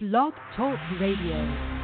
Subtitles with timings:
[0.00, 1.79] Blog Talk Radio.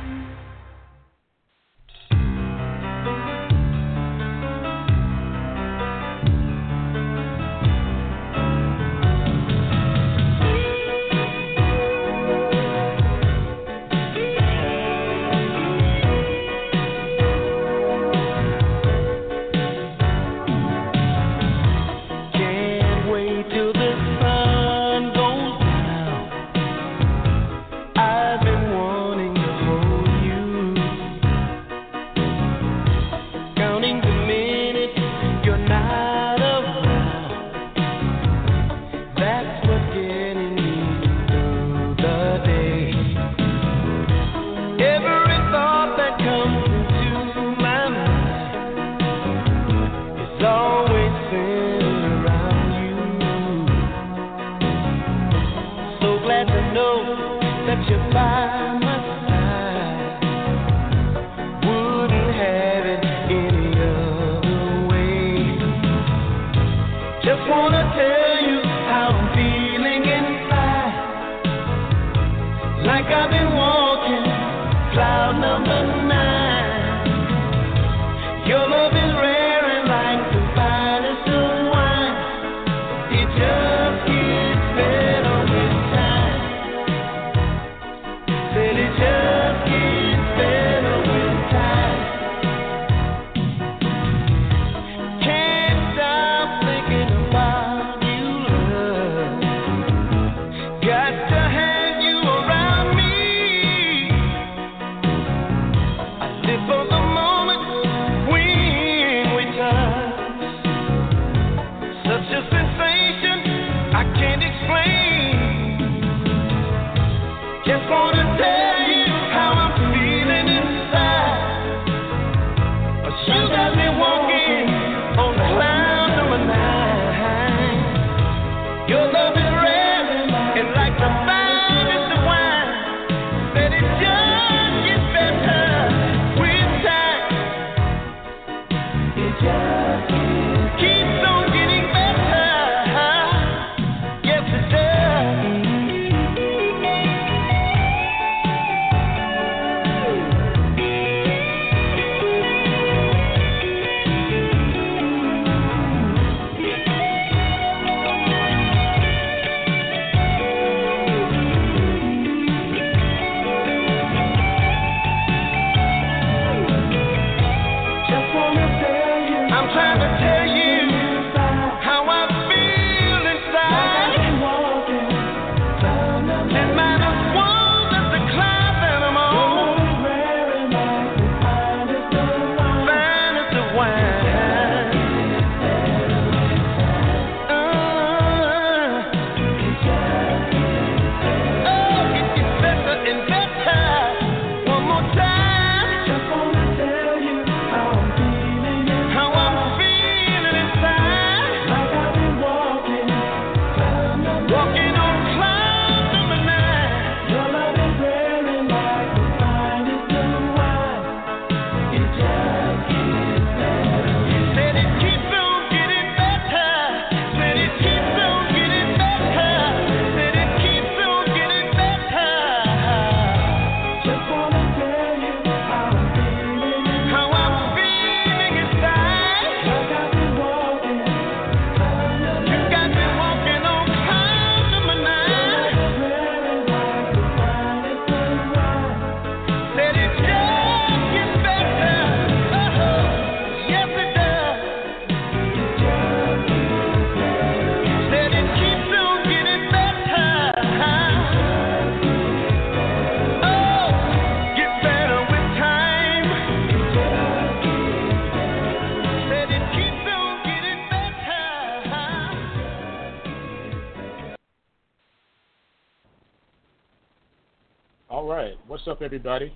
[269.17, 269.51] everybody.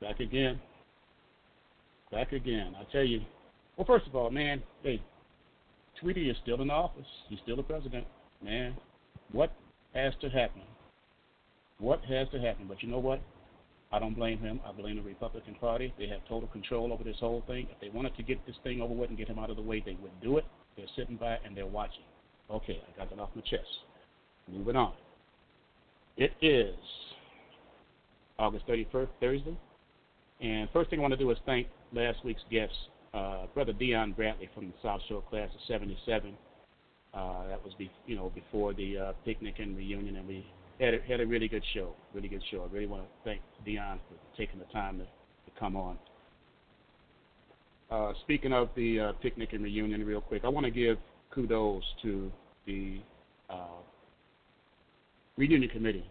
[0.00, 0.60] Back again.
[2.12, 2.76] Back again.
[2.78, 3.22] I tell you.
[3.76, 5.02] Well, first of all, man, hey,
[6.00, 7.06] Tweety is still in office.
[7.28, 8.06] He's still the president.
[8.40, 8.76] Man,
[9.32, 9.52] what
[9.94, 10.62] has to happen?
[11.80, 12.66] What has to happen?
[12.68, 13.20] But you know what?
[13.90, 14.60] I don't blame him.
[14.64, 15.92] I blame the Republican Party.
[15.98, 17.66] They have total control over this whole thing.
[17.72, 19.62] If they wanted to get this thing over with and get him out of the
[19.62, 20.44] way, they would do it.
[20.76, 22.04] They're sitting by and they're watching.
[22.48, 23.66] Okay, I got that off my chest.
[24.48, 24.92] Moving on.
[26.16, 26.76] It is
[28.38, 29.56] August 31st, Thursday.
[30.40, 32.76] And first thing I want to do is thank last week's guests,
[33.12, 36.36] uh, Brother Dion Bradley from the South Shore class of 77.
[37.14, 40.44] Uh, that was, be, you know, before the uh, picnic and reunion, and we
[40.80, 42.68] had a, had a really good show, really good show.
[42.68, 45.96] I really want to thank Dion for taking the time to, to come on.
[47.90, 50.96] Uh, speaking of the uh, picnic and reunion, real quick, I want to give
[51.32, 52.32] kudos to
[52.66, 52.98] the
[53.48, 53.82] uh,
[55.36, 56.04] reunion committee.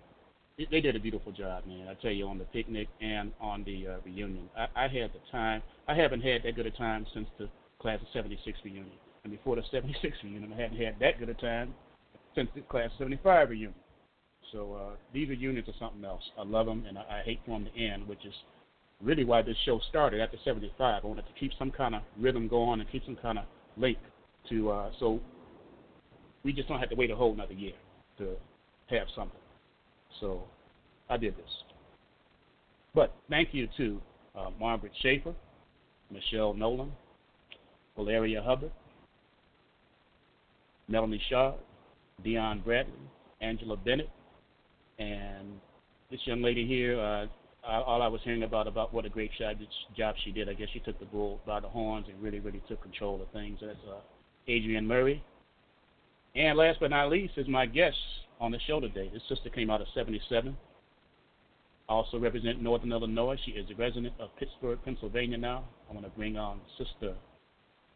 [0.57, 1.87] They did a beautiful job, man.
[1.87, 4.49] I tell you, on the picnic and on the uh, reunion.
[4.55, 5.63] I, I had the time.
[5.87, 8.91] I haven't had that good a time since the class of '76 reunion,
[9.23, 11.73] and before the '76 reunion, I hadn't had that good a time
[12.35, 13.73] since the class of '75 reunion.
[14.51, 16.21] So uh, these reunions are something else.
[16.37, 18.33] I love them, and I, I hate for them to end, which is
[19.01, 21.03] really why this show started after 75.
[21.03, 23.45] I wanted to keep some kind of rhythm going and keep some kind of
[23.75, 23.97] link
[24.49, 25.19] to, uh, so
[26.43, 27.73] we just don't have to wait a whole another year
[28.19, 28.35] to
[28.91, 29.39] have something.
[30.19, 30.43] So
[31.09, 31.49] I did this.
[32.95, 34.01] But thank you to
[34.35, 35.33] uh, Margaret Schaefer,
[36.11, 36.91] Michelle Nolan,
[37.95, 38.71] Valeria Hubbard,
[40.87, 41.55] Melanie Shaw,
[42.23, 42.93] Dion Bradley,
[43.41, 44.09] Angela Bennett,
[44.99, 45.59] and
[46.11, 46.99] this young lady here.
[46.99, 47.27] Uh,
[47.65, 49.57] all I was hearing about about what a great job
[49.97, 50.49] job she did.
[50.49, 53.29] I guess she took the bull by the horns and really, really took control of
[53.31, 53.59] things.
[53.61, 54.01] That's uh,
[54.51, 55.23] Adrienne Murray.
[56.35, 57.95] And last but not least is my guest
[58.43, 59.09] on the show today.
[59.13, 60.55] This sister came out of 77.
[61.87, 63.37] Also represent Northern Illinois.
[63.45, 65.63] She is a resident of Pittsburgh, Pennsylvania now.
[65.89, 67.15] I want to bring on Sister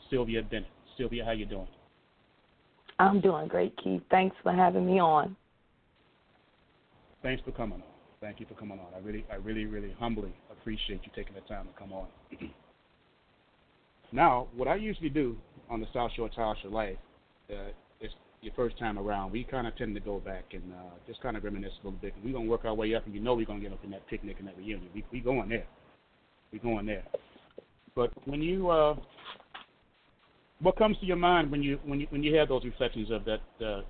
[0.10, 0.70] Sylvia Bennett.
[0.98, 1.68] Sylvia, how you doing?
[2.98, 4.02] I'm doing great, Keith.
[4.10, 5.36] Thanks for having me on.
[7.22, 7.88] Thanks for coming on.
[8.22, 8.88] Thank you for coming on.
[8.96, 12.08] I really, I really, really humbly appreciate you taking the time to come on.
[14.14, 15.36] now, what I usually do
[15.70, 16.98] on the South Shore Tars For Life,
[17.52, 18.14] uh, it's
[18.48, 19.32] your first time around.
[19.32, 22.00] We kind of tend to go back and uh, just kind of reminisce a little
[22.00, 22.14] bit.
[22.24, 24.08] We're gonna work our way up, and you know we're gonna get up in that
[24.08, 24.90] picnic and that reunion.
[24.96, 25.66] We we going there.
[26.52, 27.04] We going there.
[27.94, 28.96] But when you, uh,
[30.62, 33.26] what comes to your mind when you when you when you have those reflections of
[33.26, 33.82] that uh,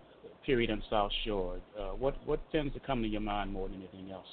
[0.45, 1.59] period in South Shore?
[1.79, 4.25] Uh, what what tends to come to your mind more than anything else?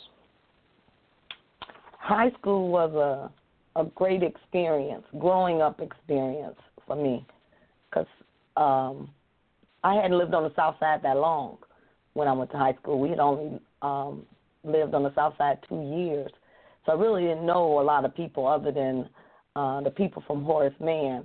[1.98, 3.30] High school was a
[3.78, 6.56] a great experience, growing up experience
[6.86, 7.26] for me,
[7.90, 8.06] because
[8.56, 9.10] um,
[9.84, 11.58] I hadn't lived on the South Side that long
[12.14, 12.98] when I went to high school.
[12.98, 14.24] We had only um,
[14.64, 16.30] lived on the South Side two years,
[16.84, 19.08] so I really didn't know a lot of people other than
[19.54, 21.24] uh, the people from Horace Mann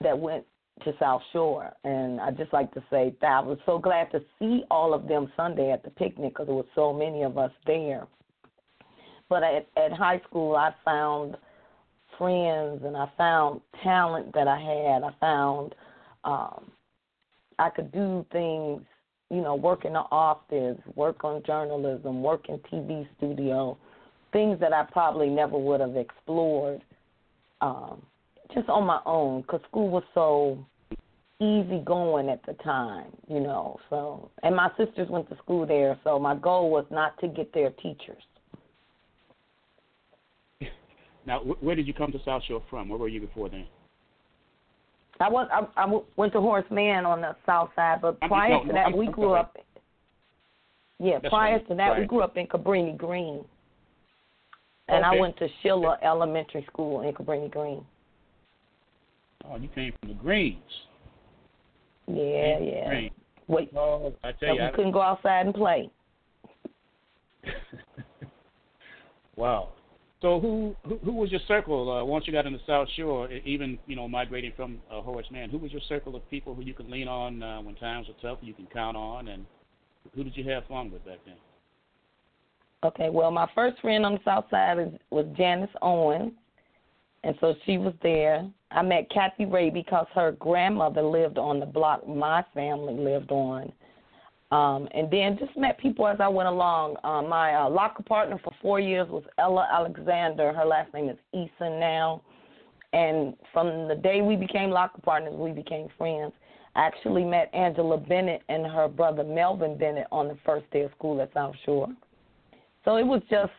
[0.00, 0.44] that went
[0.84, 4.20] to South Shore, and I just like to say that I was so glad to
[4.38, 7.52] see all of them Sunday at the picnic because there were so many of us
[7.66, 8.06] there.
[9.28, 11.36] But at, at high school, I found
[12.18, 15.02] friends and I found talent that I had.
[15.02, 15.74] I found
[16.24, 16.70] um,
[17.58, 18.82] I could do things,
[19.30, 23.76] you know, work in the office, work on journalism, work in TV studio,
[24.32, 26.82] things that I probably never would have explored.
[27.60, 28.02] Um,
[28.54, 30.64] just on my own because school was so
[31.40, 33.78] easy going at the time, you know.
[33.90, 37.52] So, and my sisters went to school there, so my goal was not to get
[37.52, 38.22] their teachers.
[41.26, 42.88] Now, where did you come to South Shore from?
[42.88, 43.66] Where were you before then?
[45.20, 48.64] I was I, I went to Horace Mann on the south side, but prior no,
[48.64, 49.56] to that, we grew up.
[50.98, 51.68] Yeah, That's prior right.
[51.68, 52.00] to that, Right.
[52.00, 53.44] we grew up in Cabrini Green,
[54.88, 57.84] and I went to Schiller Elementary School in Cabrini Green.
[59.48, 60.58] Oh, you came from the Greens.
[62.08, 62.88] Yeah, from yeah.
[62.88, 63.10] Green.
[63.48, 64.62] Wait, Oh, I tell you.
[64.62, 65.90] we I- couldn't go outside and play.
[69.36, 69.68] wow.
[70.26, 73.30] So who, who who was your circle uh, once you got into South Shore?
[73.44, 76.62] Even you know migrating from uh, Horace Mann, who was your circle of people who
[76.62, 78.38] you could lean on uh, when times were tough?
[78.42, 79.46] You can count on, and
[80.16, 81.36] who did you have fun with back then?
[82.82, 86.32] Okay, well, my first friend on the south side is, was Janice Owens,
[87.22, 88.50] and so she was there.
[88.72, 93.72] I met Kathy Ray because her grandmother lived on the block my family lived on.
[94.52, 96.96] Um, and then just met people as I went along.
[97.02, 100.52] Uh, my uh, locker partner for four years was Ella Alexander.
[100.52, 102.22] Her last name is Eason now.
[102.92, 106.32] And from the day we became locker partners, we became friends.
[106.76, 110.92] I actually met Angela Bennett and her brother Melvin Bennett on the first day of
[110.92, 111.88] school at South Shore.
[112.84, 113.52] So it was just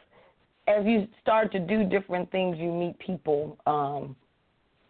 [0.68, 3.58] as you start to do different things, you meet people.
[3.66, 4.16] Um,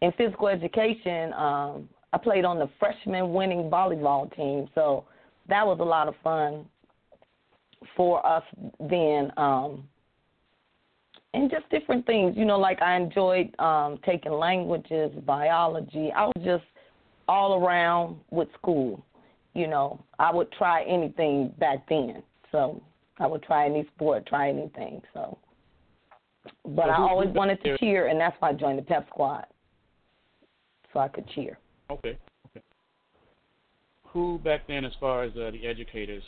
[0.01, 5.05] in physical education, um, I played on the freshman winning volleyball team, so
[5.49, 6.65] that was a lot of fun
[7.95, 8.43] for us
[8.79, 9.31] then.
[9.37, 9.87] Um,
[11.33, 16.11] and just different things, you know, like I enjoyed um, taking languages, biology.
[16.15, 16.63] I was just
[17.27, 19.05] all around with school.
[19.53, 22.23] You know, I would try anything back then.
[22.51, 22.81] So
[23.19, 25.01] I would try any sport, try anything.
[25.13, 25.37] So,
[26.65, 29.45] but I always wanted to cheer, and that's why I joined the pep squad,
[30.93, 31.57] so I could cheer.
[31.89, 32.17] Okay.
[34.17, 36.23] Who back then, as far as uh, the educators,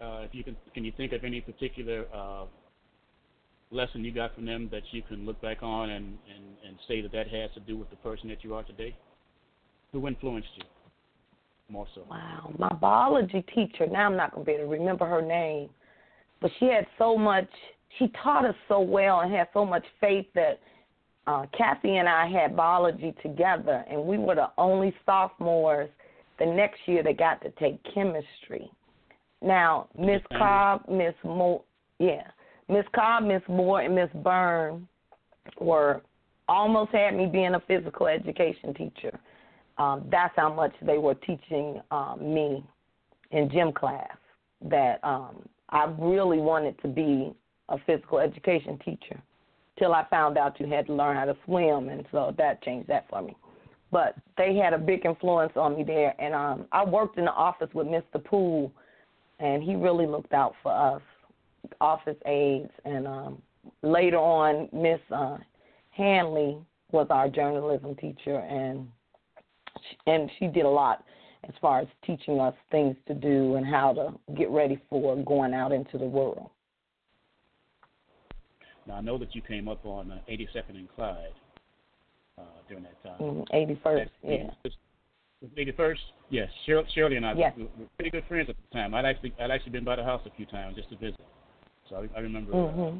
[0.00, 2.46] uh, if you can, can you think of any particular uh,
[3.70, 7.02] lesson you got from them that you can look back on and, and, and say
[7.02, 8.96] that that has to do with the person that you are today?
[9.92, 10.62] Who influenced you
[11.68, 12.04] more so?
[12.08, 13.86] Wow, my biology teacher.
[13.86, 15.68] Now I'm not gonna be able to remember her name,
[16.40, 17.50] but she had so much.
[17.98, 20.58] She taught us so well and had so much faith that
[21.26, 25.90] uh, Kathy and I had biology together, and we were the only sophomores
[26.40, 28.68] the next year they got to take chemistry.
[29.42, 31.62] Now, Miss Cobb, Miss Moore,
[31.98, 32.26] yeah,
[32.68, 34.88] Miss Cobb, Miss Moore, and Miss Byrne
[35.60, 36.02] were
[36.48, 39.18] almost had me being a physical education teacher.
[39.78, 42.64] Um, that's how much they were teaching um, me
[43.30, 44.16] in gym class.
[44.62, 47.32] That um, I really wanted to be
[47.68, 49.22] a physical education teacher
[49.78, 52.88] till I found out you had to learn how to swim, and so that changed
[52.88, 53.34] that for me.
[53.92, 57.32] But they had a big influence on me there, and um, I worked in the
[57.32, 58.22] office with Mr.
[58.24, 58.72] Poole,
[59.40, 61.02] and he really looked out for us,
[61.80, 63.42] office aides, and um,
[63.82, 65.38] later on, Miss uh,
[65.90, 66.58] Hanley
[66.92, 68.88] was our journalism teacher, and
[70.06, 71.04] and she did a lot
[71.48, 75.54] as far as teaching us things to do and how to get ready for going
[75.54, 76.50] out into the world.
[78.86, 81.32] Now I know that you came up on uh, 82nd and Clyde
[82.40, 83.20] uh, during that time.
[83.20, 84.50] Mm, 81st, yeah.
[85.56, 86.50] Eighty first, yes.
[86.66, 87.54] Shirley, Shirley and I Yes.
[87.56, 88.94] were, were pretty good friends at the time.
[88.94, 91.24] I'd actually I'd actually been by the house a few times just to visit.
[91.88, 92.52] So I, I remember.
[92.52, 92.98] Uh, hmm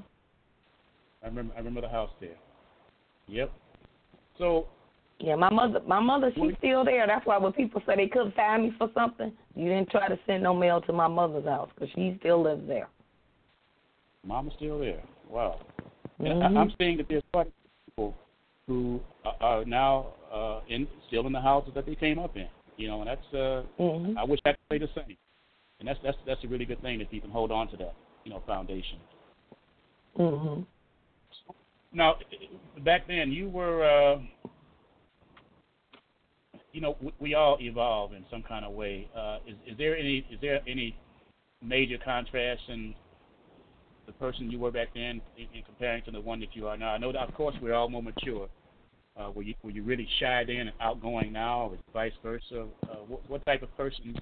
[1.23, 2.37] I remember I remember the house there.
[3.29, 3.53] Yep.
[4.39, 4.69] So
[5.19, 7.07] Yeah, my mother, my mother, she's still there.
[7.07, 10.19] That's why when people say they couldn't find me for something, you didn't try to
[10.27, 12.89] send no mail to my mother's house because she still lives there.
[14.27, 15.03] Mama's still there.
[15.29, 15.61] Wow.
[16.23, 16.43] Mhm.
[16.43, 18.15] I, I'm seeing that there's quite a few people
[18.67, 22.49] who are, are now uh, in still in the houses that they came up in.
[22.77, 24.17] You know, and that's uh, Mhm.
[24.17, 25.17] I wish I could say the same.
[25.81, 27.95] And that's that's that's a really good thing if you can hold on to that
[28.25, 28.99] you know foundation.
[30.17, 30.67] Mhm.
[31.93, 32.17] Now,
[32.85, 34.21] back then you were, uh,
[36.73, 39.09] you know, we, we all evolve in some kind of way.
[39.17, 40.97] Uh, is, is there any is there any
[41.63, 42.95] major contrast in
[44.11, 46.77] the person you were back then in, in comparing to the one that you are
[46.77, 46.91] now?
[46.91, 48.49] I know that of course we're all more mature.
[49.17, 52.67] Uh, were you were you really shied in and outgoing now, or vice versa?
[52.85, 54.17] Uh, what, what type of person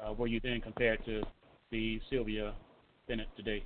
[0.00, 1.22] uh, were you then compared to
[1.70, 2.54] the Sylvia
[3.08, 3.64] Bennett today?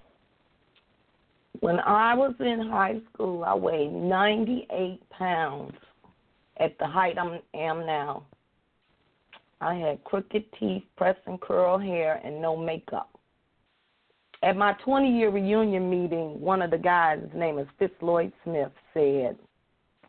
[1.61, 5.75] When I was in high school, I weighed 98 pounds
[6.59, 8.25] at the height I am now.
[9.61, 13.19] I had crooked teeth, press and curl hair, and no makeup.
[14.42, 18.73] At my 20 year reunion meeting, one of the guys, his name is Fitzloyd Smith,
[18.94, 19.37] said,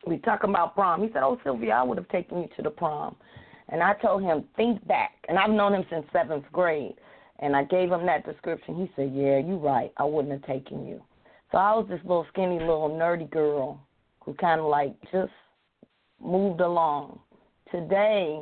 [0.08, 1.04] We talking about prom.
[1.04, 3.18] He said, Oh, Sylvia, I would have taken you to the prom.
[3.70, 5.16] And I told him, Think back.
[5.28, 6.96] And I've known him since seventh grade.
[7.40, 8.76] And I gave him that description.
[8.76, 9.92] He said, Yeah, you're right.
[9.98, 11.02] I wouldn't have taken you.
[11.52, 13.82] So I was this little skinny little nerdy girl
[14.22, 15.34] who kind of like just
[16.24, 17.20] moved along.
[17.70, 18.40] Today,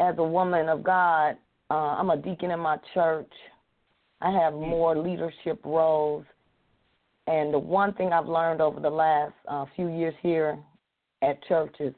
[0.00, 1.36] as a woman of God,
[1.70, 3.30] uh, I'm a deacon in my church.
[4.22, 6.24] I have more leadership roles.
[7.26, 10.58] And the one thing I've learned over the last uh, few years here
[11.22, 11.94] at church is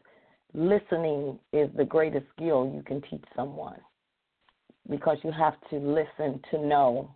[0.53, 3.81] listening is the greatest skill you can teach someone
[4.91, 7.11] because you have to listen to know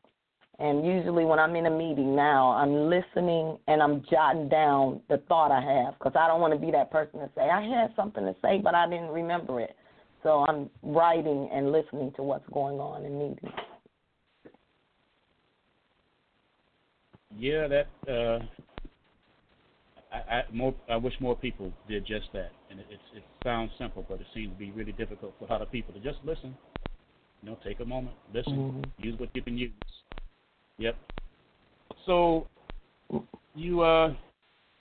[0.61, 5.19] and usually when I'm in a meeting now, I'm listening and I'm jotting down the
[5.29, 7.95] thought I have because I don't want to be that person to say, I had
[7.95, 9.77] something to say, but I didn't remember it.
[10.25, 13.53] So I'm writing and listening to what's going on in meetings.
[17.37, 18.39] Yeah, that uh,
[20.13, 22.53] I, I more I wish more people did just that.
[22.71, 25.49] And it it's, it sounds simple, but it seems to be really difficult for a
[25.49, 26.57] lot of people to just listen.
[27.43, 29.05] You know, take a moment, listen, Mhm.
[29.05, 29.73] use what you can use.
[30.79, 30.97] Yep.
[32.07, 32.49] So
[33.55, 34.15] you uh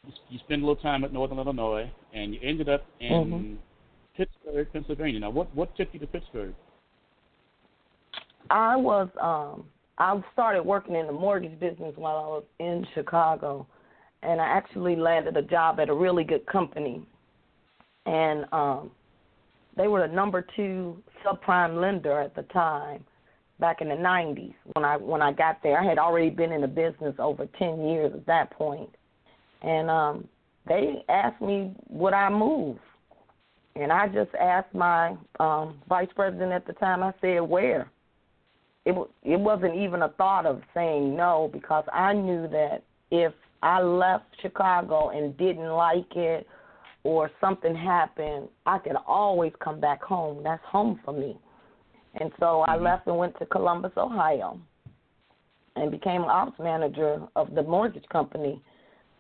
[0.06, 3.58] you, you spend a little time at Northern Illinois, and you ended up in Mhm.
[4.16, 5.20] Pittsburgh, Pennsylvania.
[5.20, 6.56] Now, what what took you to Pittsburgh?
[8.50, 13.66] I was um I started working in the mortgage business while I was in Chicago
[14.24, 17.02] and I actually landed a job at a really good company.
[18.06, 18.92] And um
[19.76, 23.04] they were the number 2 subprime lender at the time
[23.60, 25.80] back in the 90s when I when I got there.
[25.80, 28.54] I had already been in the business over 10 years at that.
[29.62, 30.28] And um
[30.68, 32.78] they asked me would I move.
[33.76, 37.92] And I just asked my um vice president at the time I said where
[38.88, 43.82] it it wasn't even a thought of saying no because I knew that if I
[43.82, 46.48] left Chicago and didn't like it
[47.04, 50.42] or something happened, I could always come back home.
[50.42, 51.38] That's home for me.
[52.16, 52.84] And so I Mhm.
[52.84, 54.58] left and went to Columbus, Ohio,
[55.76, 58.62] and became ops manager of the mortgage company.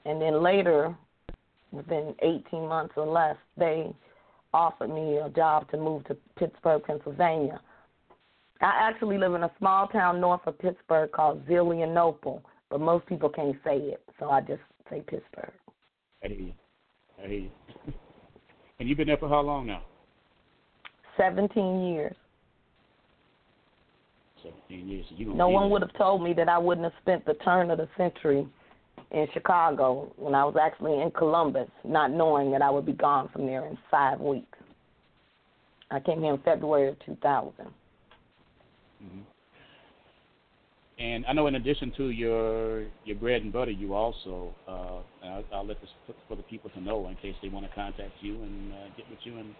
[0.05, 0.95] And then later,
[1.71, 3.93] within 18 months or less, they
[4.53, 7.59] offered me a job to move to Pittsburgh, Pennsylvania.
[8.61, 13.29] I actually live in a small town north of Pittsburgh called Zelienople, but most people
[13.29, 15.51] can't say it, so I just say Pittsburgh.
[16.23, 16.53] I hear you.
[17.23, 17.49] I hear you.
[18.79, 19.83] and you've been there for how long now?
[21.17, 22.15] 17 years.
[24.43, 25.05] Seventeen years.
[25.09, 27.79] You No one would have told me that I wouldn't have spent the turn of
[27.79, 28.47] the century
[29.11, 33.29] in Chicago when I was actually in Columbus, not knowing that I would be gone
[33.29, 34.57] from there in five weeks.
[35.89, 37.53] I came here in February of 2000.
[38.99, 39.21] Hmm
[40.99, 45.43] And I know, in addition to your your bread and butter, you also uh, I'll,
[45.53, 48.13] I'll let this for- for the people to know in case they want to contact
[48.21, 49.53] you and uh, get with you and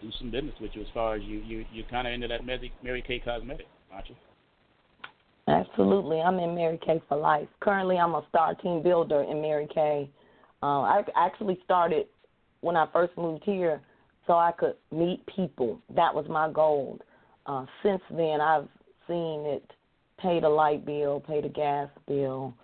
[0.00, 0.82] do some business with you.
[0.82, 4.08] As far as you you you're kind of into that Mary, Mary Kay cosmetic, aren't
[4.08, 4.16] you?
[5.48, 6.20] Absolutely.
[6.20, 7.48] I'm in Mary Kay for life.
[7.60, 10.08] Currently, I'm a star team builder in Mary Kay.
[10.62, 12.06] Uh, I actually started
[12.60, 13.80] when I first moved here
[14.26, 15.80] so I could meet people.
[15.96, 17.00] That was my goal.
[17.46, 18.68] Uh, since then, I've
[19.08, 19.64] seen it
[20.18, 22.54] pay the light bill, pay the gas bill,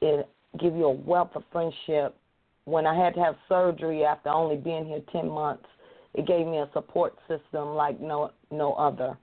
[0.00, 0.28] it
[0.60, 2.16] give you a wealth of friendship.
[2.64, 5.64] When I had to have surgery after only being here 10 months,
[6.14, 9.16] it gave me a support system like no no other.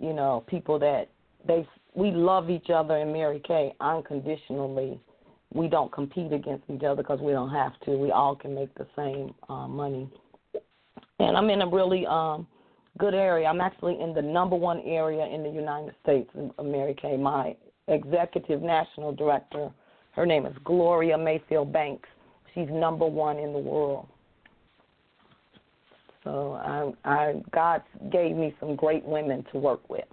[0.00, 1.08] You know, people that
[1.46, 5.00] they we love each other in Mary Kay unconditionally.
[5.52, 7.96] We don't compete against each other because we don't have to.
[7.96, 10.08] We all can make the same uh, money.
[11.18, 12.46] And I'm in a really um,
[12.98, 13.46] good area.
[13.46, 16.30] I'm actually in the number one area in the United States
[16.62, 17.16] Mary Kay.
[17.16, 19.70] My executive national director,
[20.12, 22.08] her name is Gloria Mayfield Banks.
[22.54, 24.06] She's number one in the world.
[26.24, 30.04] So I, I, God gave me some great women to work with.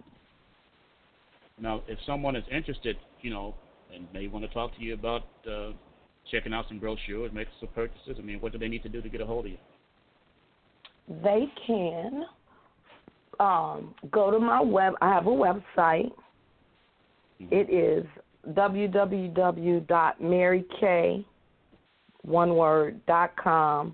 [1.60, 3.56] Now, if someone is interested, you know,
[3.93, 5.71] and they want to talk to you about uh,
[6.32, 9.02] checking out some brochures, make some purchases, I mean, what do they need to do
[9.02, 9.58] to get a hold of you?
[11.24, 12.26] They can
[13.39, 14.95] um, go to my web.
[15.02, 16.12] I have a website.
[17.41, 17.52] Mhm.
[17.52, 18.06] It is
[18.54, 21.26] www.marykay,
[22.21, 23.93] one word, dot com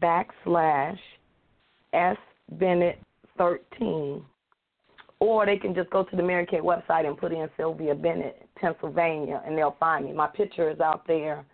[0.00, 0.98] backslash
[1.92, 2.16] S
[2.52, 2.98] Bennett
[3.38, 4.24] 13.
[5.20, 8.46] Or they can just go to the Mary Kay website and put in Sylvia Bennett,
[8.56, 10.12] Pennsylvania, and they'll find me.
[10.12, 11.46] My picture is out there.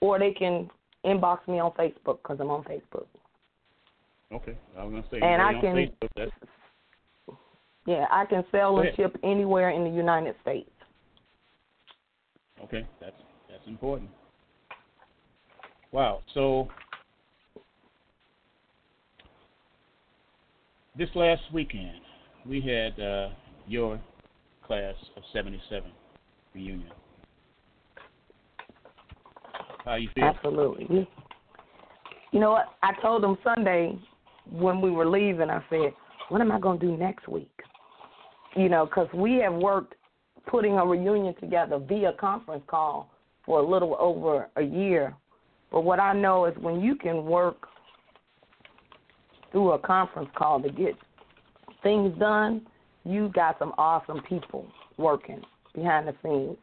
[0.00, 0.68] Or they can
[1.04, 3.06] inbox me on Facebook because I'm on Facebook.
[4.32, 5.20] Okay, I was gonna say.
[5.20, 6.32] And I can- Facebook,
[7.86, 10.70] Yeah, I can sell and ship anywhere in the United States.
[12.62, 13.16] okay, that's
[13.50, 14.10] that's important.
[15.92, 16.22] Wow.
[16.32, 16.68] So
[20.96, 22.00] this last weekend,
[22.46, 23.28] we had uh,
[23.66, 24.00] your
[24.66, 25.90] class of '77
[26.54, 26.90] reunion.
[29.84, 30.24] How you feel?
[30.24, 31.06] Absolutely.
[32.32, 32.64] You know what?
[32.82, 33.98] I told them Sunday
[34.50, 35.92] when we were leaving, I said,
[36.28, 37.50] what am I going to do next week?
[38.56, 39.94] You know, because we have worked
[40.46, 43.10] putting a reunion together via conference call
[43.44, 45.14] for a little over a year.
[45.72, 47.66] But what I know is when you can work
[49.50, 50.94] through a conference call to get
[51.82, 52.62] things done,
[53.04, 55.42] you got some awesome people working
[55.74, 56.56] behind the scenes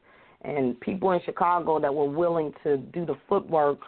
[0.43, 3.79] and people in Chicago that were willing to do the footwork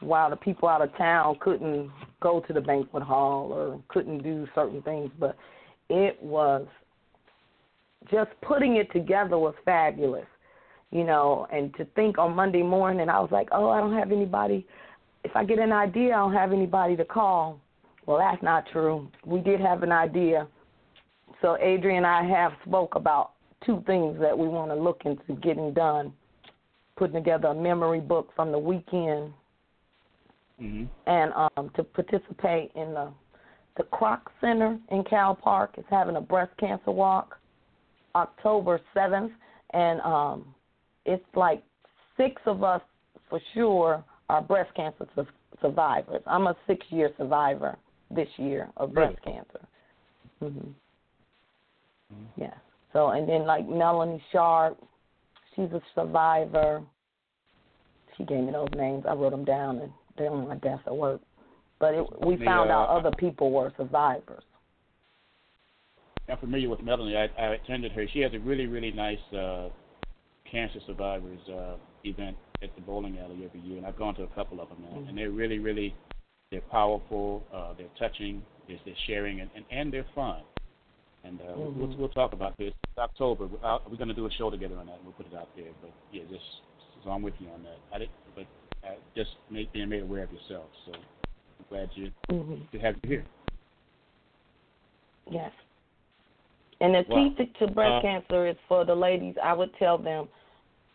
[0.00, 4.46] while the people out of town couldn't go to the banquet hall or couldn't do
[4.54, 5.10] certain things.
[5.18, 5.36] But
[5.88, 6.66] it was
[8.10, 10.26] just putting it together was fabulous,
[10.90, 11.46] you know.
[11.52, 14.66] And to think on Monday morning, I was like, oh, I don't have anybody.
[15.24, 17.60] If I get an idea, I don't have anybody to call.
[18.06, 19.08] Well, that's not true.
[19.24, 20.48] We did have an idea.
[21.40, 23.32] So Adrienne and I have spoke about
[23.64, 26.12] two things that we want to look into getting done.
[26.96, 29.32] Putting together a memory book from the weekend
[30.58, 33.10] hmm and um, to participate in the
[33.76, 37.38] the Kroc Center in Cal Park is having a breast cancer walk
[38.14, 39.32] October seventh,
[39.70, 40.54] and um,
[41.04, 41.62] it's like
[42.16, 42.82] six of us
[43.28, 45.26] for sure are breast cancer su-
[45.60, 46.22] survivors.
[46.26, 47.76] I'm a six year survivor
[48.10, 49.60] this year of breast cancer.
[50.40, 50.70] hmm
[52.36, 52.54] Yeah.
[52.92, 54.78] So and then like Melanie Sharp,
[55.54, 56.82] she's a survivor.
[58.16, 59.04] She gave me those names.
[59.08, 61.20] I wrote them down and they're on my desk at work.
[61.78, 64.44] But it, we The, found out uh, other people were survivors.
[66.32, 67.14] I'm familiar with Melanie.
[67.14, 68.06] I, I attended her.
[68.10, 69.68] She has a really, really nice uh,
[70.50, 74.26] cancer survivors uh, event at the bowling alley every year, and I've gone to a
[74.28, 74.92] couple of them, man.
[74.92, 75.08] Mm-hmm.
[75.10, 75.94] And they're really, really,
[76.50, 77.44] they're powerful.
[77.52, 78.40] Uh, they're touching.
[78.66, 80.40] They're, they're sharing, and, and, and they're fun.
[81.24, 81.76] And uh, Mhm.
[81.76, 83.46] we'll, we'll talk about this It's October.
[83.46, 84.96] We're, out, we're going to do a show together on that.
[84.96, 85.70] and We'll put it out there.
[85.82, 86.44] But yeah, just
[87.04, 87.76] so I'm with you on that.
[87.94, 88.46] I did, but
[88.84, 90.64] uh, just make, being made aware of yourself.
[90.86, 93.24] So I'm glad you hmm to have you here.
[95.30, 95.52] Yes.
[96.82, 97.14] And the Wow.
[97.14, 99.36] key to, to breast Uh, cancer is for the ladies.
[99.42, 100.28] I would tell them,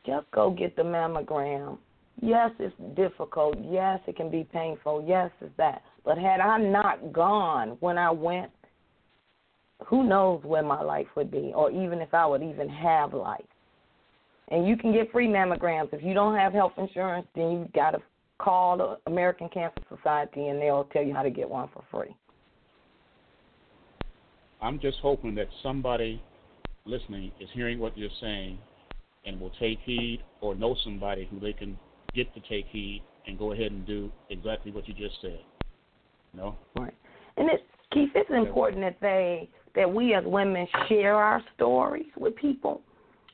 [0.06, 1.78] just go get the mammogram.
[2.22, 3.58] Yes, it's difficult.
[3.60, 5.04] Yes, it can be painful.
[5.04, 5.82] Yes, it's that.
[6.04, 8.52] But had I not gone when I went,
[9.86, 13.46] who knows where my life would be, or even if I would even have life.
[14.50, 15.94] And you can get free mammograms.
[15.94, 18.02] If you don't have health insurance, then you've got to
[18.40, 22.16] call the American Cancer Society, and they'll tell you how to get one for free.
[24.62, 26.22] I'm just hoping that somebody
[26.86, 28.58] listening is hearing what you're saying
[29.26, 31.78] and will take heed or know somebody who they can
[32.16, 35.40] get to take heed and go ahead and do exactly what you just said.
[36.34, 36.56] You know?
[36.78, 36.94] Right.
[37.36, 42.36] And it's Keith, it's important that they that we as women share our stories with
[42.36, 42.82] people.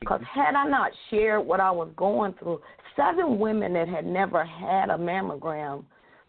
[0.00, 0.40] Because mm-hmm.
[0.40, 2.60] had I not shared what I was going through,
[2.94, 5.84] seven women that had never had a mammogram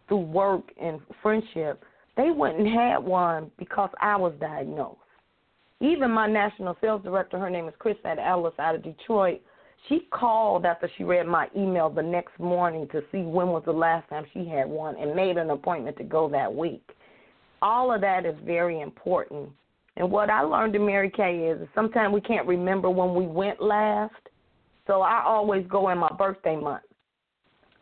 [0.07, 1.83] through work and friendship,
[2.17, 4.99] they wouldn't have one because I was diagnosed.
[5.81, 9.41] Even my national sales director, her name is Chrisette Ellis out of Detroit,
[9.87, 13.71] she called after she read my email the next morning to see when was the
[13.71, 16.89] last time she had one and made an appointment to go that week.
[17.61, 19.49] All of that is very important.
[19.97, 23.61] And what I learned in Mary Kay is sometimes we can't remember when we went
[23.61, 24.13] last.
[24.87, 26.83] So I always go in my birthday month.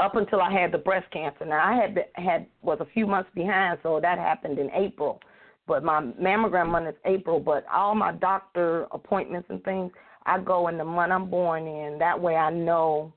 [0.04, 1.46] Up until I had the breast cancer.
[1.46, 5.22] Now I had had was a few months behind, so that happened in April.
[5.66, 7.40] But my mammogram month is April.
[7.40, 9.92] But all my doctor appointments and things,
[10.26, 11.98] I go in the month I'm born in.
[12.00, 13.14] That way I know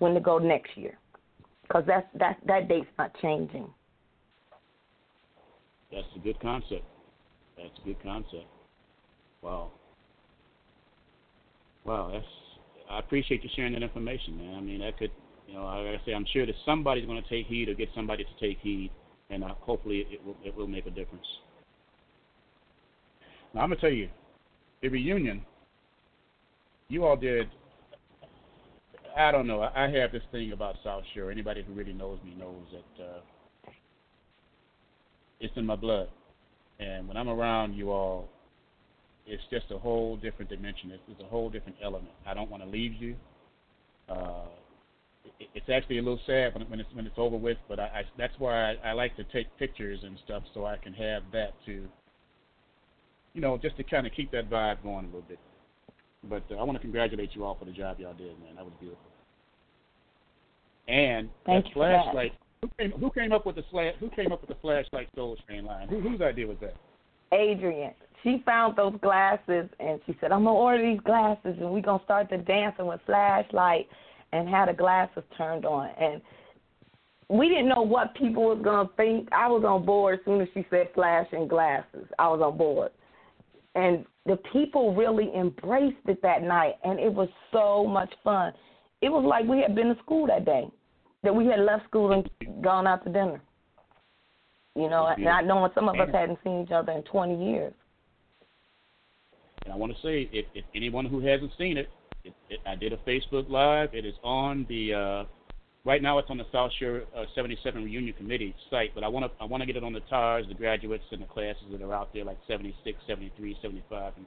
[0.00, 0.98] when to go next year,
[1.62, 3.68] because that that that date's not changing.
[5.90, 6.84] That's a good concept.
[7.56, 8.46] That's a good concept.
[9.40, 9.70] Wow.
[11.84, 12.26] Wow, that's
[12.90, 14.54] I appreciate you sharing that information, man.
[14.56, 15.10] I mean, that could,
[15.52, 17.90] you know, like I say, I'm sure that somebody's going to take heed or get
[17.94, 18.90] somebody to take heed,
[19.28, 21.26] and uh, hopefully it will it will make a difference.
[23.52, 24.08] Now I'm gonna tell you,
[24.80, 25.42] the reunion.
[26.88, 27.48] You all did.
[29.16, 29.60] I don't know.
[29.62, 31.30] I have this thing about South Shore.
[31.30, 33.70] Anybody who really knows me knows that uh,
[35.38, 36.08] it's in my blood.
[36.80, 38.30] And when I'm around you all,
[39.26, 40.90] it's just a whole different dimension.
[40.92, 42.12] It's, it's a whole different element.
[42.26, 43.16] I don't want to leave you.
[44.08, 44.46] Uh,
[45.54, 48.02] it's actually a little sad when, when it's when it's over with, but I, I
[48.18, 51.52] that's why I, I like to take pictures and stuff so I can have that
[51.66, 51.86] to,
[53.34, 55.38] you know, just to kind of keep that vibe going a little bit.
[56.28, 58.56] But uh, I want to congratulate you all for the job y'all did, man.
[58.56, 59.04] That was beautiful.
[60.88, 62.04] And Thank that for that.
[62.04, 62.32] flashlight.
[62.62, 63.94] Who came, who came up with the flash?
[63.98, 65.88] Who came up with the flashlight soul train line?
[65.88, 66.76] Who, whose idea was that?
[67.32, 67.94] Adrienne.
[68.22, 72.02] She found those glasses and she said, I'm gonna order these glasses and we're gonna
[72.04, 73.88] start the dancing with flashlight
[74.32, 76.20] and had the glasses turned on and
[77.28, 79.28] we didn't know what people was gonna think.
[79.32, 82.06] I was on board as soon as she said flash and glasses.
[82.18, 82.90] I was on board.
[83.74, 88.52] And the people really embraced it that night and it was so much fun.
[89.00, 90.64] It was like we had been to school that day.
[91.22, 92.28] That we had left school and
[92.62, 93.40] gone out to dinner.
[94.74, 97.72] You know, That's not knowing some of us hadn't seen each other in 20 years.
[99.64, 101.88] And I want to say, if, if anyone who hasn't seen it,
[102.24, 103.94] it, it, I did a Facebook Live.
[103.94, 105.24] It is on the uh,
[105.84, 106.18] right now.
[106.18, 109.44] It's on the South Shore uh, 77 Reunion Committee site, but I want to I
[109.44, 112.12] want to get it on the TARS, the graduates, and the classes that are out
[112.12, 114.26] there, like 76, 73, 75, and,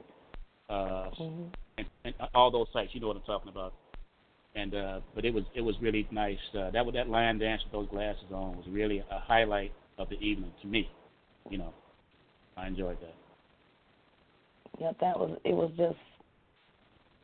[0.68, 1.42] uh, Mm-hmm.
[1.78, 2.90] and, and all those sites.
[2.92, 3.72] You know what I'm talking about.
[4.54, 6.38] And uh, but it was it was really nice.
[6.54, 10.18] Uh, that that line dance with those glasses on was really a highlight of the
[10.18, 10.90] evening to me.
[11.50, 11.74] You know,
[12.56, 13.14] I enjoyed that.
[14.80, 15.96] Yeah, that was it was just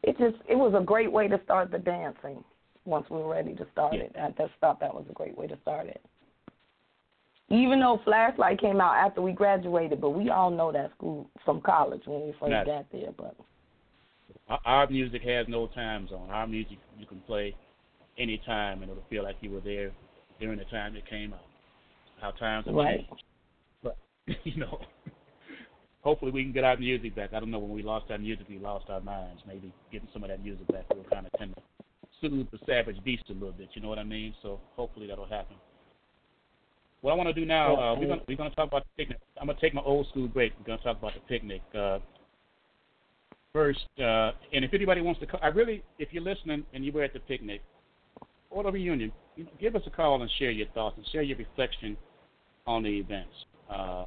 [0.02, 2.42] it just it was a great way to start the dancing
[2.84, 4.00] once we were ready to start Yeah.
[4.02, 4.16] it.
[4.20, 6.00] I just thought that was a great way to start it.
[7.48, 11.60] Even though Flashlight came out after we graduated, but we all know that school from
[11.60, 12.66] college when we first Yes.
[12.66, 13.12] got there.
[13.16, 13.36] But
[14.48, 16.30] Our, our music has no time zone.
[16.30, 17.54] Our music you can play
[18.18, 19.92] any time and it'll feel like you were there
[20.40, 21.44] during the time it came out.
[22.20, 23.06] How times have Right.
[23.06, 23.22] changed.
[23.82, 23.98] But
[24.44, 24.80] you know,
[26.02, 27.32] hopefully we can get our music back.
[27.32, 29.42] I don't know when we lost our music, we lost our minds.
[29.46, 31.62] Maybe getting some of that music back will kind of tend to
[32.20, 33.70] soothe the savage beast a little bit.
[33.74, 34.34] You know what I mean?
[34.42, 35.56] So hopefully that'll happen.
[37.00, 39.18] What I want to do now, uh, we're gonna we're gonna talk about the picnic.
[39.40, 40.52] I'm gonna take my old school break.
[40.58, 41.62] We're gonna talk about the picnic.
[41.76, 41.98] Uh,
[43.52, 46.92] first, uh, and if anybody wants to, call, I really, if you're listening and you
[46.92, 47.60] were at the picnic
[48.50, 49.10] or the reunion,
[49.60, 51.96] give us a call and share your thoughts and share your reflection
[52.66, 53.34] on the events
[53.68, 54.04] uh,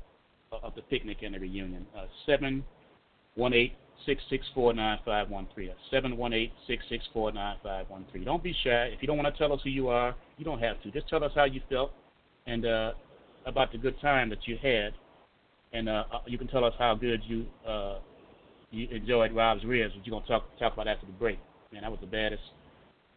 [0.64, 1.86] of the picnic and the reunion.
[1.98, 2.64] Uh, seven
[3.36, 3.74] one eight
[4.06, 5.72] six six four nine five one three.
[5.92, 8.24] Seven one eight six six four nine five one three.
[8.24, 8.90] Don't be shy.
[8.94, 10.92] If you don't want to tell us who you are, you don't have to.
[10.92, 11.92] Just tell us how you felt
[12.48, 12.92] and uh,
[13.46, 14.94] about the good time that you had,
[15.74, 18.00] and uh, uh you can tell us how good you uh,
[18.72, 21.40] you enjoyed Rob's ribs, which you're gonna talk talk about after the break.
[21.72, 22.44] Man, that was the baddest.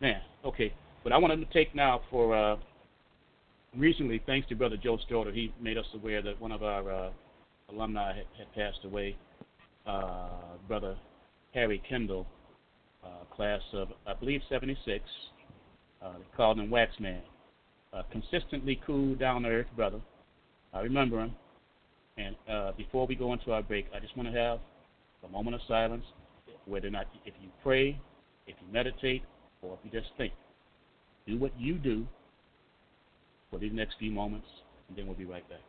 [0.00, 0.72] Man, okay.
[1.04, 2.56] But I wanted to take now for uh,
[3.76, 7.10] recently, thanks to Brother Joe Stroder, he made us aware that one of our uh,
[7.72, 9.16] alumni had, had passed away.
[9.86, 10.28] Uh,
[10.66, 10.96] Brother
[11.54, 12.26] Harry Kendall,
[13.04, 15.04] uh, class of I believe '76,
[16.02, 17.20] uh, called him Waxman.
[17.92, 20.00] Uh, consistently cool, down to earth brother.
[20.74, 21.34] I remember him.
[22.18, 24.58] And uh, before we go into our break, I just want to have
[25.24, 26.04] a moment of silence,
[26.66, 27.98] whether or not if you pray,
[28.46, 29.22] if you meditate,
[29.62, 30.32] or if you just think.
[31.26, 32.06] Do what you do
[33.50, 34.46] for these next few moments,
[34.88, 35.60] and then we'll be right back.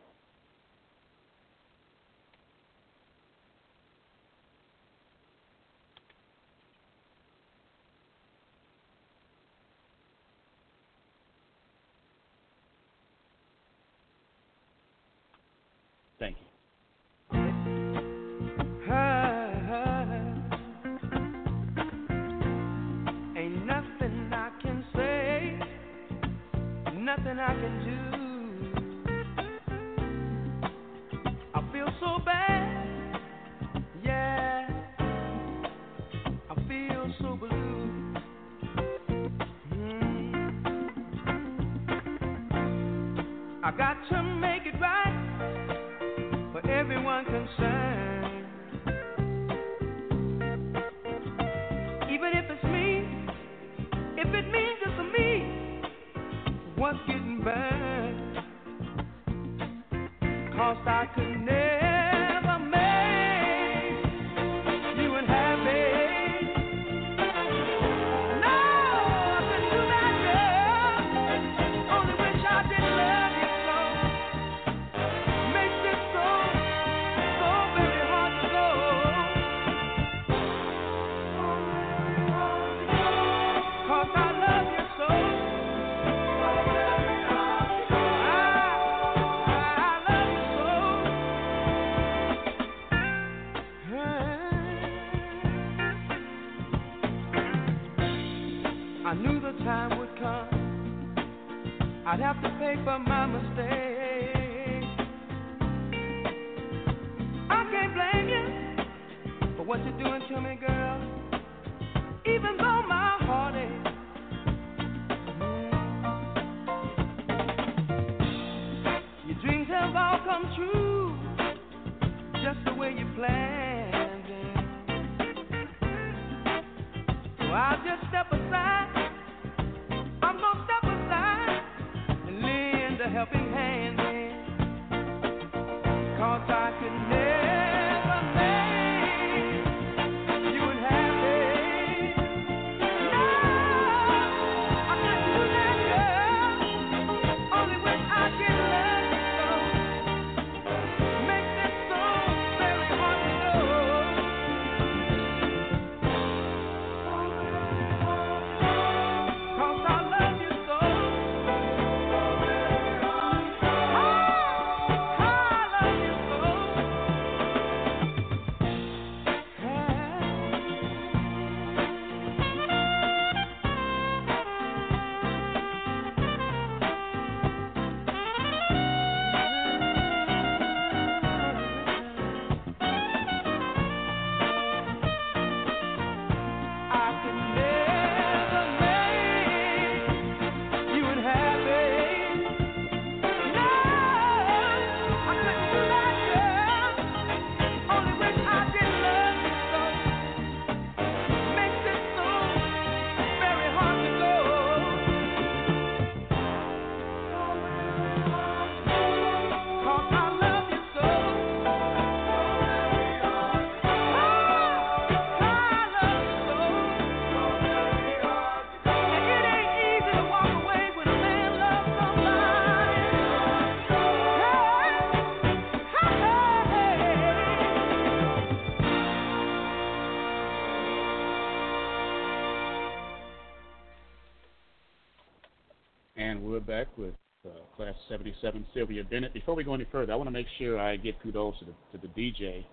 [238.40, 239.34] 7 Sylvia Bennett.
[239.34, 241.98] Before we go any further, I want to make sure I give kudos to the,
[241.98, 242.64] to the DJ.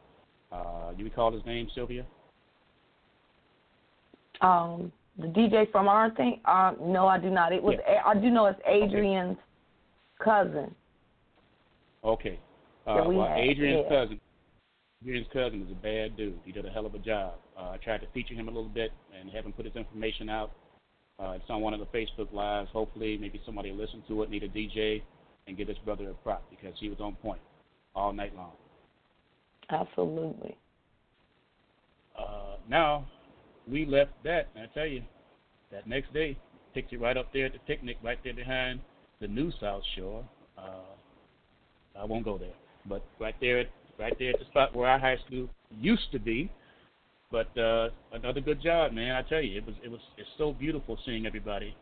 [0.51, 2.05] Uh, you recall his name, Sylvia?
[4.41, 6.39] Um, the DJ from our thing?
[6.45, 7.51] Uh, no, I do not.
[7.51, 8.01] It was yeah.
[8.05, 9.37] I do know it's Adrienne's
[10.21, 10.23] okay.
[10.23, 10.75] cousin.
[12.03, 12.39] Okay.
[12.85, 14.03] Uh, well, Adrienne's yeah.
[14.03, 14.19] cousin.
[15.03, 16.39] Adrienne's cousin is a bad dude.
[16.45, 17.35] He did a hell of a job.
[17.57, 20.29] Uh, I tried to feature him a little bit and have him put his information
[20.29, 20.51] out.
[21.19, 22.69] Uh, it's on one of the Facebook lives.
[22.71, 24.29] Hopefully, maybe somebody listened to it.
[24.29, 25.01] Need a DJ
[25.47, 27.41] and give his brother a prop because he was on point
[27.95, 28.51] all night long.
[29.69, 30.55] Absolutely.
[32.17, 33.05] Uh, now,
[33.69, 35.01] we left that, and I tell you,
[35.71, 36.37] that next day,
[36.73, 38.79] picked you right up there at the picnic, right there behind
[39.19, 40.23] the new South Shore.
[40.57, 42.53] Uh, I won't go there,
[42.87, 43.67] but right there, at,
[43.99, 46.51] right there at the spot where our high school used to be.
[47.31, 49.15] But uh, another good job, man.
[49.15, 51.75] I tell you, it was it was it's so beautiful seeing everybody.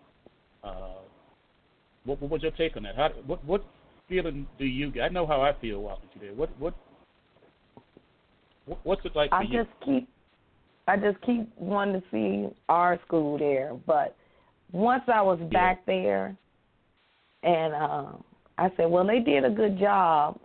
[0.63, 1.01] Uh,
[2.06, 2.96] what, what was your take on that?
[2.96, 3.65] How, what what
[4.08, 5.04] feeling do you get?
[5.04, 6.36] I know how I feel walking through there.
[6.36, 6.74] What what
[8.65, 9.63] what- what's it like I you?
[9.63, 10.08] just keep
[10.88, 13.74] I just keep wanting to see our school there.
[13.88, 14.15] But
[14.72, 15.48] once I was Yeah.
[15.48, 16.36] back there
[17.44, 18.24] and um
[18.58, 20.39] I said, Well they did a good job,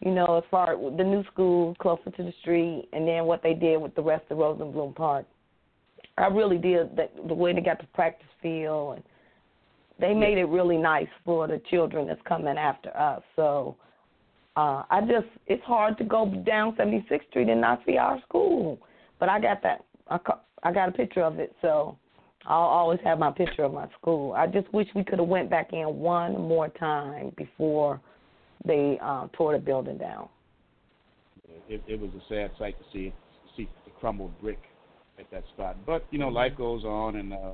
[0.00, 3.42] you know, as far as the new school closer to the street and then what
[3.42, 5.26] they did with the rest of Rosenblum Park.
[6.18, 9.04] I really did that the way they got the practice field and
[10.02, 13.22] they made it really nice for the children that's coming after us.
[13.36, 13.76] So
[14.56, 18.78] uh I just it's hard to go down 76th Street and not see our school.
[19.18, 20.18] But I got that I
[20.64, 21.96] I got a picture of it, so
[22.46, 24.32] I'll always have my picture of my school.
[24.32, 28.00] I just wish we could have went back in one more time before
[28.66, 30.28] they um tore the building down.
[31.68, 33.12] it, it was a sad sight to see
[33.56, 34.58] see the crumbled brick
[35.18, 35.76] at that spot.
[35.86, 37.52] But you know, life goes on, and uh,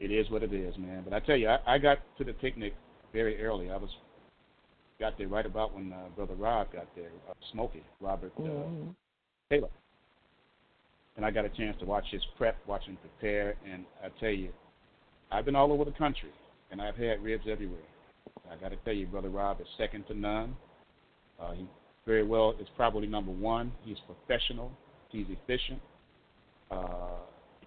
[0.00, 1.02] it is what it is, man.
[1.04, 2.74] But I tell you, I, I got to the picnic
[3.12, 3.70] very early.
[3.70, 3.90] I was
[5.00, 8.94] got there right about when uh, brother Rob got there, uh, Smokey Robert uh, Mhm.
[9.50, 9.68] Taylor,
[11.16, 14.30] and I got a chance to watch his prep, watch him prepare, and I tell
[14.30, 14.50] you,
[15.30, 16.30] I've been all over the country,
[16.70, 17.80] and I've had ribs everywhere.
[18.50, 20.56] I got to tell you, brother Rob is second to none.
[21.40, 21.66] Uh, he
[22.06, 23.72] very well is probably number one.
[23.84, 24.70] He's professional.
[25.10, 25.80] He's efficient.
[26.70, 27.18] Uh,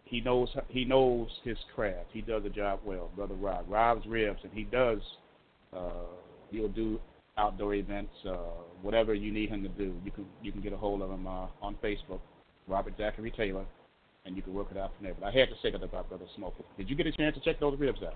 [0.09, 2.07] he knows he knows his craft.
[2.11, 3.65] He does the job well, brother Rob.
[3.67, 4.99] Rob's ribs, and he does.
[5.75, 6.07] Uh,
[6.49, 6.99] he'll do
[7.37, 8.37] outdoor events, uh,
[8.81, 9.95] whatever you need him to do.
[10.03, 12.19] You can you can get a hold of him uh, on Facebook,
[12.67, 13.65] Robert Zachary Taylor,
[14.25, 15.15] and you can work it out from there.
[15.19, 16.63] But I had to say that about brother Smokey.
[16.77, 18.15] Did you get a chance to check those ribs out?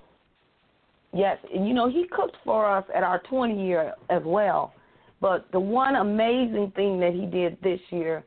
[1.14, 4.74] Yes, and you know he cooked for us at our 20 year as well.
[5.20, 8.24] But the one amazing thing that he did this year,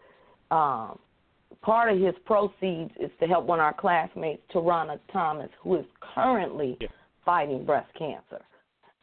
[0.51, 0.99] um,
[1.65, 5.87] part of his proceeds is to help one of our classmates, Tarana Thomas, who is
[6.15, 6.89] currently Yeah.
[7.25, 8.45] fighting breast cancer,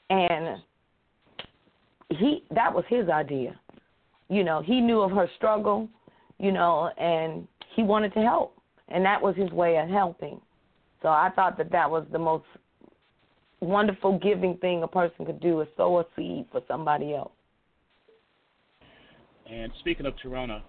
[0.09, 0.61] and
[2.09, 3.59] he that was his idea.
[4.29, 5.89] You know, he knew of her struggle,
[6.37, 8.57] you know, and he wanted to help,
[8.89, 10.39] and that was his way of helping.
[11.01, 12.45] So I thought that that was the most
[13.59, 17.33] wonderful giving thing a person could do is sow a seed for somebody else.
[19.49, 20.61] And speaking of Tirona,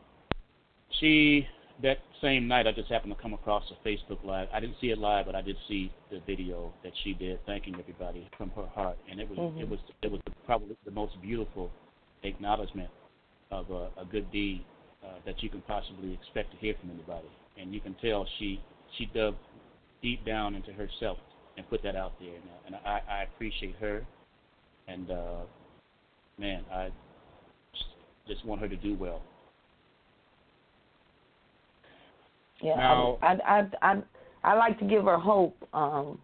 [0.99, 1.47] she
[1.83, 4.49] that same night I just happened to come across a Facebook live.
[4.53, 7.75] I didn't see it live, but I did see the video that she did thanking
[7.79, 9.61] everybody from her heart, and it was Mhm.
[9.61, 11.71] it was it was probably the most beautiful
[12.23, 12.91] acknowledgement
[13.51, 14.65] of a, a good deed
[15.05, 17.29] uh, that you can possibly expect to hear from anybody.
[17.59, 18.61] And you can tell she
[18.97, 19.35] she dug
[20.01, 21.19] deep down into herself
[21.57, 24.07] and put that out there, and, uh, and I, I appreciate her.
[24.87, 25.41] And uh,
[26.39, 26.91] man, I
[28.27, 29.23] just want her to do well.
[32.63, 34.03] Yeah, Now- I, I I I
[34.45, 35.57] I like to give her hope.
[35.75, 36.19] Um,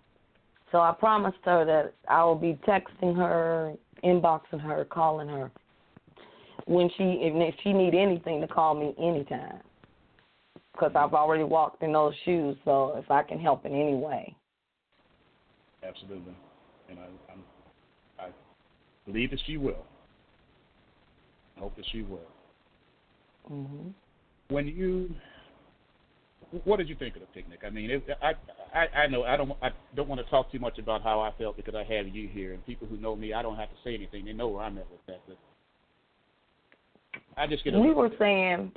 [0.72, 3.74] so I promised her that I will be texting her,
[4.04, 5.50] inboxing her, calling her
[6.66, 9.60] when she if she need anything to call me anytime.
[10.72, 14.36] Because I've already walked in those shoes, so if I can help in any way.
[15.82, 16.34] Absolutely,
[16.88, 17.42] and I I'm,
[18.20, 18.28] I
[19.06, 19.84] believe that she will.
[21.56, 22.20] I hope that she will.
[23.48, 23.88] hmm
[24.48, 25.12] When you,
[26.64, 27.60] what did you think of the picnic?
[27.66, 28.32] I mean, it, I
[28.74, 31.32] I I know I don't I don't want to talk too much about how I
[31.38, 33.76] felt because I have you here, and people who know me, I don't have to
[33.84, 34.24] say anything.
[34.24, 35.20] They know where I'm at with that.
[35.26, 35.36] But
[37.36, 37.74] I just get.
[37.74, 38.72] We were saying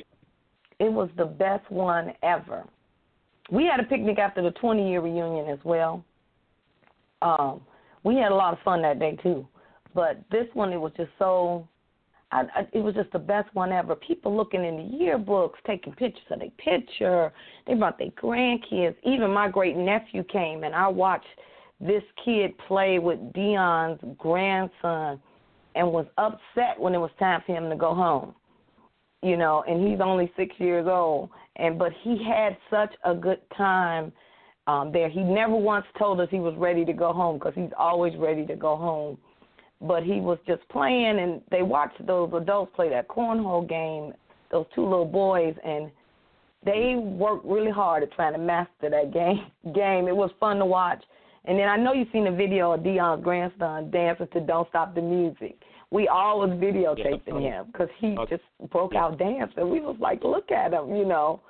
[0.79, 2.65] it was the best one ever.
[3.51, 6.03] We had a picnic after the 20 year reunion as well.
[7.21, 7.61] Um,
[8.03, 9.47] we had a lot of fun that day too,
[9.93, 11.67] but this one it was just so.
[12.31, 13.95] I, I, it was just the best one ever.
[13.95, 17.31] People looking in the yearbooks, taking pictures of their picture.
[17.67, 18.95] They brought their grandkids.
[19.03, 21.25] Even my great nephew came, and I watched
[21.79, 25.19] this kid played with Dion's grandson
[25.75, 28.35] and was upset when it was time for him to go home.
[29.23, 33.39] You know, and he's only six years old, and but he had such a good
[33.55, 34.11] time
[34.67, 35.09] um, there.
[35.09, 38.45] He never once told us he was ready to go home because he's always ready
[38.47, 39.17] to go home.
[39.81, 44.13] But he was just playing, and they watched those adults play that cornhole game.
[44.51, 45.89] Those two little boys, and
[46.63, 49.45] they worked really hard at trying to master that game.
[49.73, 50.07] Game.
[50.07, 51.03] It was fun to watch.
[51.45, 54.93] And then I know you've seen the video of Dion's grandson dancing to "Don't Stop
[54.93, 55.55] the Music."
[55.89, 58.37] We all was videotaping yeah, him because he okay.
[58.37, 59.05] just broke yeah.
[59.05, 59.69] out dancing.
[59.69, 61.41] We was like, look at him, you know.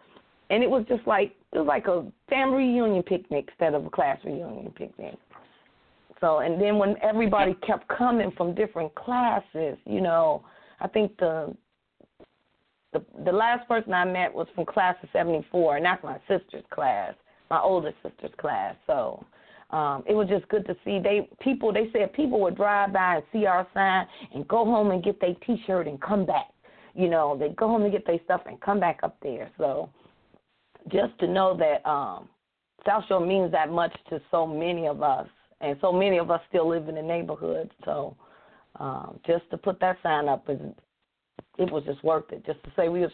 [0.49, 3.89] And it was just like it was like a family reunion picnic instead of a
[3.89, 5.15] class reunion picnic.
[6.21, 10.45] So, and then when everybody kept coming from different classes, you know,
[10.79, 11.55] I think the
[12.93, 16.63] the the last person I met was from class of '74, and that's my sister's
[16.71, 17.13] class,
[17.49, 18.75] my older sister's class.
[18.85, 19.25] So
[19.71, 21.73] um, it was just good to see they people.
[21.73, 25.19] They said people would drive by and see our sign and go home and get
[25.19, 26.49] their T-shirt and come back.
[26.93, 29.49] You know, they go home and get their stuff and come back up there.
[29.57, 29.89] So
[30.91, 32.27] just to know that um,
[32.85, 35.27] South Shore means that much to so many of us,
[35.61, 37.71] and so many of us still live in the neighborhood.
[37.85, 38.15] So
[38.79, 40.59] um, just to put that sign up is
[41.57, 42.45] it was just worth it.
[42.45, 43.11] Just to say we was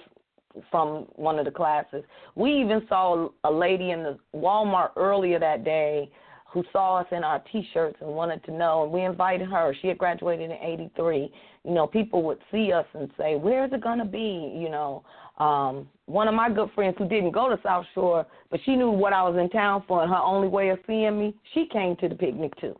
[0.71, 2.03] from one of the classes.
[2.35, 6.09] We even saw a lady in the Walmart earlier that day
[6.49, 9.75] who saw us in our T-shirts and wanted to know, and we invited her.
[9.81, 11.31] She had graduated in '83.
[11.63, 15.03] You know, people would see us and say, "Where is it gonna be?" You know,
[15.37, 18.89] um, one of my good friends who didn't go to South Shore, but she knew
[18.89, 21.95] what I was in town for, and her only way of seeing me, she came
[21.97, 22.75] to the picnic too.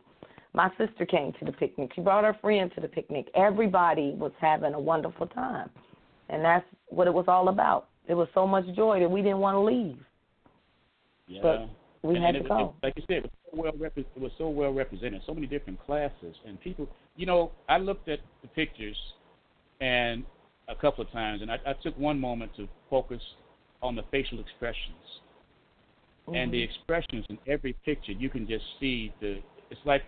[0.54, 1.92] My sister came to the picnic.
[1.94, 3.28] She brought her friend to the picnic.
[3.34, 5.70] Everybody was having a wonderful time,
[6.30, 7.88] and that's what it was all about.
[8.08, 9.98] It was so much joy that we didn't want to leave.
[11.26, 11.42] Yeah.
[11.42, 11.68] But
[12.02, 12.74] we and, had to it, go.
[12.82, 15.22] It, like you said, it was so well rep- it was so well represented.
[15.26, 16.88] So many different classes and people.
[17.16, 18.96] You know, I looked at the pictures,
[19.80, 20.24] and
[20.68, 23.20] a couple of times, and I, I took one moment to focus
[23.82, 24.96] on the facial expressions.
[26.26, 26.34] Mm-hmm.
[26.34, 29.40] And the expressions in every picture, you can just see the.
[29.70, 30.02] It's like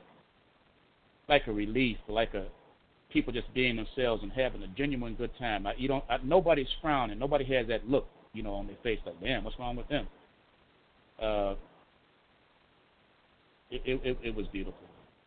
[1.28, 2.46] like a relief, like a
[3.12, 5.66] people just being themselves and having a genuine good time.
[5.66, 6.04] I, you don't.
[6.08, 7.18] I, nobody's frowning.
[7.18, 10.06] Nobody has that look, you know, on their face like, damn, what's wrong with them?
[11.20, 11.54] Uh,
[13.70, 14.80] it, it it was beautiful.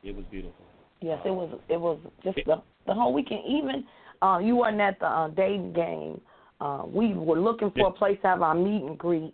[0.04, 0.66] It was beautiful.
[1.02, 1.60] Yes, it was.
[1.70, 3.42] It was just the the whole weekend.
[3.48, 3.84] Even
[4.22, 6.22] uh, you weren't at the uh, Dayton game.
[6.62, 9.34] Uh, we were looking for a place to have our meet and greet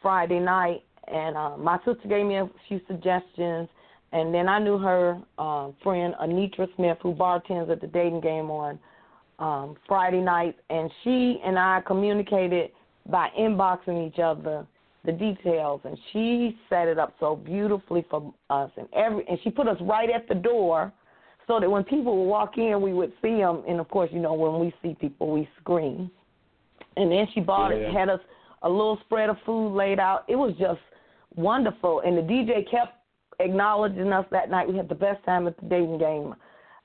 [0.00, 3.68] Friday night, and uh, my sister gave me a few suggestions,
[4.12, 8.50] and then I knew her uh, friend Anitra Smith, who bartends at the Dayton game
[8.50, 8.78] on
[9.38, 12.70] um, Friday night, and she and I communicated
[13.10, 14.66] by inboxing each other
[15.04, 19.50] the details, and she set it up so beautifully for us, and every and she
[19.50, 20.92] put us right at the door
[21.46, 23.64] so that when people would walk in, we would see them.
[23.68, 26.10] And of course, you know, when we see people, we scream.
[26.96, 27.88] And then she bought yeah.
[27.88, 28.20] it, had us
[28.62, 30.24] a little spread of food laid out.
[30.28, 30.80] It was just
[31.34, 32.02] wonderful.
[32.04, 32.94] And the DJ kept
[33.40, 34.68] acknowledging us that night.
[34.68, 36.34] We had the best time at the Dayton game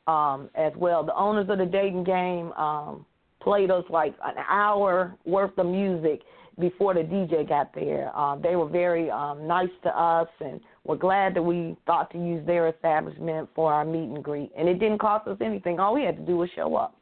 [0.08, 1.04] um, as well.
[1.04, 3.06] The owners of the Dayton game um,
[3.42, 6.22] played us like an hour worth of music
[6.60, 8.12] before the DJ got there.
[8.16, 12.18] Uh, they were very um, nice to us, and we're glad that we thought to
[12.18, 14.52] use their establishment for our meet and greet.
[14.58, 15.80] And it didn't cost us anything.
[15.80, 16.96] All we had to do was show up.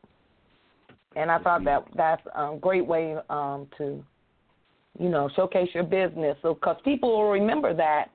[1.16, 4.04] And I thought that that's a great way um, to,
[5.00, 6.36] you know, showcase your business.
[6.42, 8.06] So, because people will remember that,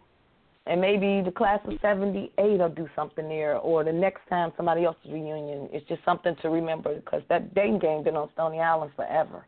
[0.67, 4.85] and maybe the class of '78 will do something there, or the next time somebody
[4.85, 5.69] else's reunion.
[5.73, 9.47] It's just something to remember because that Dayton game been on Stony Island forever.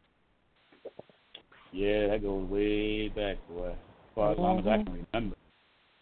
[1.72, 3.68] Yeah, that goes way back, boy.
[3.70, 3.76] As
[4.14, 4.84] far as long as I Mm-hmm.
[4.94, 5.36] can remember.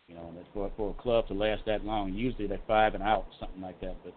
[0.08, 2.14] You know, that's for for a club to last that long.
[2.14, 3.96] Usually they're five and out, something like that.
[4.02, 4.14] But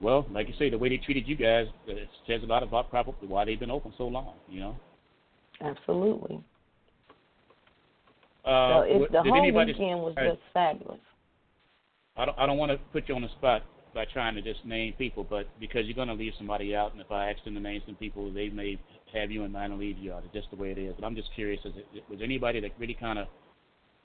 [0.00, 2.88] well, like you say, the way they treated you guys, it says a lot about
[2.88, 4.34] probably why they've been open so long.
[4.48, 4.76] You know.
[5.60, 6.42] Absolutely.
[8.44, 11.00] Uh, so what- the whole anybody, weekend was just fabulous.
[12.16, 12.38] I don't.
[12.38, 13.62] I don't want to put you on the spot
[13.96, 17.00] by trying to just name people, but because you're going to leave somebody out, and
[17.00, 18.78] if I ask them to name some people, they may
[19.14, 20.22] have you in mind and leave you out.
[20.22, 20.94] It's just the way it is.
[21.00, 23.26] But I'm just curious: is it, was anybody that really kind of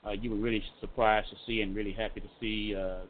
[0.06, 2.74] uh, you were really surprised to see and really happy to see?
[2.74, 3.04] Uh,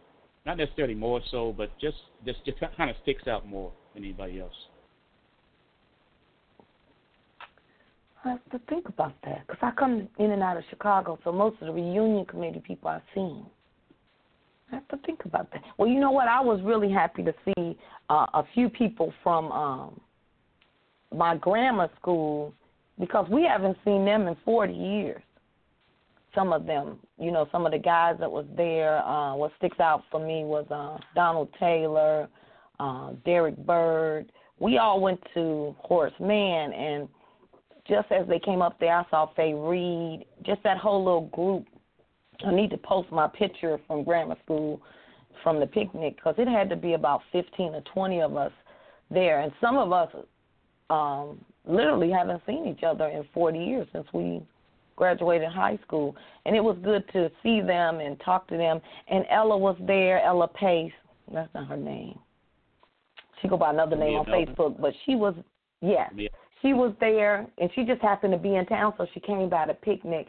[0.44, 4.40] not necessarily more so, but just just just kind of sticks out more than anybody
[4.40, 4.52] else.
[8.24, 11.30] I have to think about that because I come in and out of Chicago, so
[11.30, 13.46] most of the reunion committee people I've seen.
[14.72, 15.62] I have to think about that.
[15.78, 16.28] Well, you know what?
[16.28, 20.00] I was really happy to see uh, a few people from um,
[21.14, 22.54] my grammar school
[22.98, 25.22] because we haven't seen them in 40 years.
[26.34, 26.98] some of them.
[27.18, 29.04] You know, some of the guys that was there.
[29.04, 32.28] Uh, what sticks out for me was uh, Donald Taylor,
[32.80, 34.32] uh, Derek Bird.
[34.58, 37.08] We all went to Horace Mann, and
[37.86, 40.24] just as they came up there, I saw Faye Reed.
[40.44, 41.66] Just that whole little group.
[42.44, 44.80] I need to post my picture from grammar school
[45.42, 48.52] from the picnic because it had to be about 15 or 20 of us
[49.10, 50.08] there, and some of us
[50.90, 54.42] um, literally haven't seen each other in 40 years since we
[54.96, 56.14] graduated high school,
[56.46, 58.80] and it was good to see them and talk to them.
[59.08, 60.92] And Ella was there, Ella Pace.
[61.32, 62.18] That's not her name.
[63.40, 65.34] She go by another name on Facebook, but she was
[65.80, 66.12] yes,
[66.62, 69.66] she was there, and she just happened to be in town, so she came by
[69.66, 70.28] the picnic,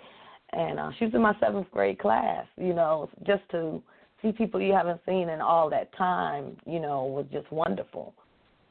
[0.55, 2.45] and uh, she was in my seventh grade class.
[2.57, 3.81] You know, just to
[4.21, 8.13] see people you haven't seen in all that time, you know, was just wonderful.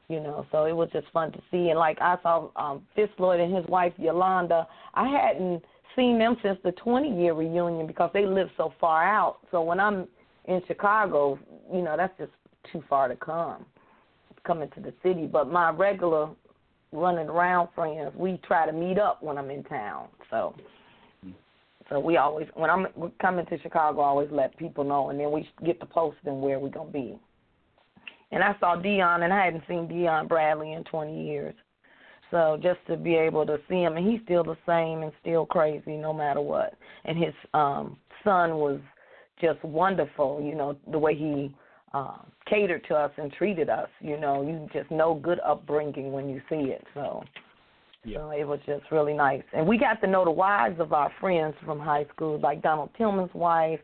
[0.09, 1.69] You know, so it was just fun to see.
[1.69, 2.85] And like I saw um
[3.17, 5.63] Floyd and his wife Yolanda, I hadn't
[5.95, 9.37] seen them since the 20 year reunion because they live so far out.
[9.51, 10.07] So when I'm
[10.45, 11.39] in Chicago,
[11.73, 12.31] you know, that's just
[12.71, 13.65] too far to come,
[14.45, 15.25] coming to the city.
[15.25, 16.29] But my regular
[16.91, 20.07] running around friends, we try to meet up when I'm in town.
[20.29, 20.55] So
[21.93, 22.87] so we always, when I'm
[23.21, 26.59] coming to Chicago, I always let people know, and then we get to posting where
[26.59, 27.19] we're gonna be.
[28.31, 31.53] And I saw Dion, and I hadn't seen Dion Bradley in 20 years.
[32.31, 35.45] So just to be able to see him, and he's still the same and still
[35.45, 36.73] crazy no matter what.
[37.05, 38.79] And his um son was
[39.39, 41.53] just wonderful, you know, the way he
[41.93, 42.17] uh,
[42.49, 43.89] catered to us and treated us.
[43.99, 46.83] You know, you just know good upbringing when you see it.
[46.95, 47.23] So
[48.03, 48.17] yeah.
[48.17, 49.43] So it was just really nice.
[49.53, 52.89] And we got to know the wives of our friends from high school, like Donald
[52.97, 53.79] Tillman's wife,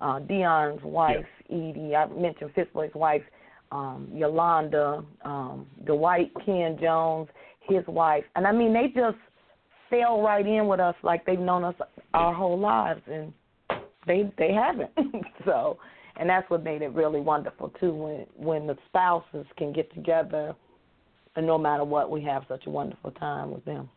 [0.00, 1.56] uh, Dion's wife, yeah.
[1.56, 1.96] Edie.
[1.96, 3.22] I mentioned Fitzboy's wife,
[3.70, 7.28] um, Yolanda, um, Dwight Ken Jones,
[7.60, 8.24] his wife.
[8.36, 9.16] And I mean, they just
[9.88, 11.74] fell right in with us like they've known us
[12.14, 13.00] our whole lives.
[13.06, 13.32] And
[14.06, 14.90] they they haven't.
[15.44, 15.78] so,
[16.16, 20.54] and that's what made it really wonderful too when when the spouses can get together
[21.36, 23.88] and no matter what, we have such a wonderful time with them.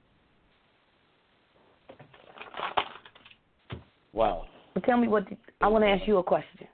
[4.13, 4.45] Wow.
[4.73, 6.67] So tell me what did, I want to ask you a question.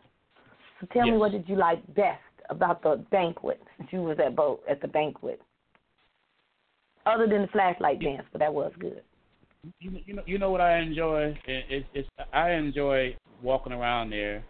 [0.79, 1.13] So tell yes.
[1.13, 3.61] me what did you like best about the banquet?
[3.77, 5.41] Since you was at both at the banquet,
[7.05, 9.01] other than the flashlight dance, but that was good.
[9.79, 11.37] You, you know, you know what I enjoy?
[11.45, 14.43] It, it, it's I enjoy walking around there,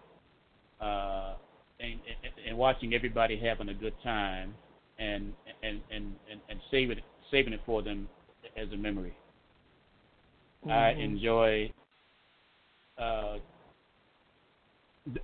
[0.80, 1.36] uh,
[1.80, 4.54] and, and and watching everybody having a good time
[5.02, 5.34] and
[5.64, 7.00] and and and, and save it
[7.32, 8.08] saving it for them
[8.56, 9.16] as a memory.
[10.66, 10.72] Mm-hmm.
[10.72, 11.72] I enjoy
[12.98, 13.38] uh,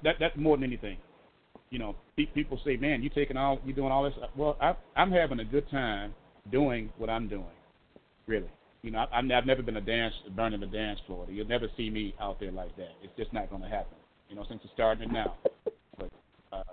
[0.04, 0.98] that that more than anything.
[1.70, 1.96] You know,
[2.34, 5.46] people say, "Man, you taking all you doing all this." Well, I, I'm having a
[5.46, 6.14] good time
[6.52, 7.46] doing what I'm doing.
[8.26, 8.50] Really,
[8.82, 11.28] you know, I, I've never been a dance burning the dance floor.
[11.30, 12.92] You'll never see me out there like that.
[13.04, 13.98] It's just not going to happen.
[14.30, 15.36] You know, since it's starting it now.
[15.98, 16.10] But
[16.52, 16.64] uh,